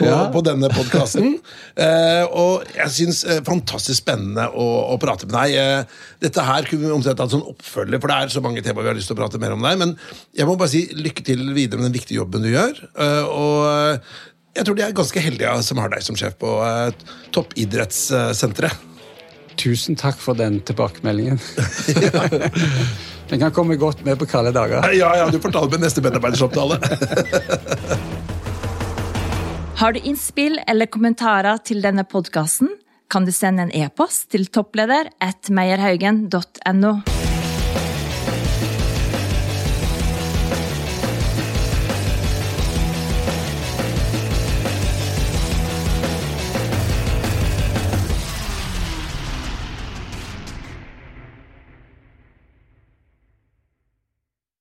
[0.00, 0.22] På, Ja.
[0.32, 1.34] på denne podkasten.
[1.84, 5.52] eh, og jeg syns eh, fantastisk spennende å, å prate med deg.
[5.60, 8.88] Eh, dette her kunne vi omtrent hatt sånn oppfølger, for det er så mange temaer
[8.88, 9.76] vi har lyst til å prate mer om deg.
[9.78, 9.92] Men
[10.34, 12.80] jeg må bare si lykke til videre med den viktige jobben du gjør.
[12.96, 17.12] Eh, og jeg tror de er ganske heldige som har deg som sjef på eh,
[17.36, 18.88] toppidrettssenteret.
[19.60, 21.40] Tusen takk for den tilbakemeldingen.
[23.30, 24.92] den kan komme godt med på kalde dager.
[24.96, 26.78] Ja, ja, du fortalte meg neste medarbeidersamtale.
[29.82, 32.68] Har du innspill eller kommentarer til denne podkasten,
[33.10, 37.21] kan du sende en e-post til toppleder at meierhaugen.no.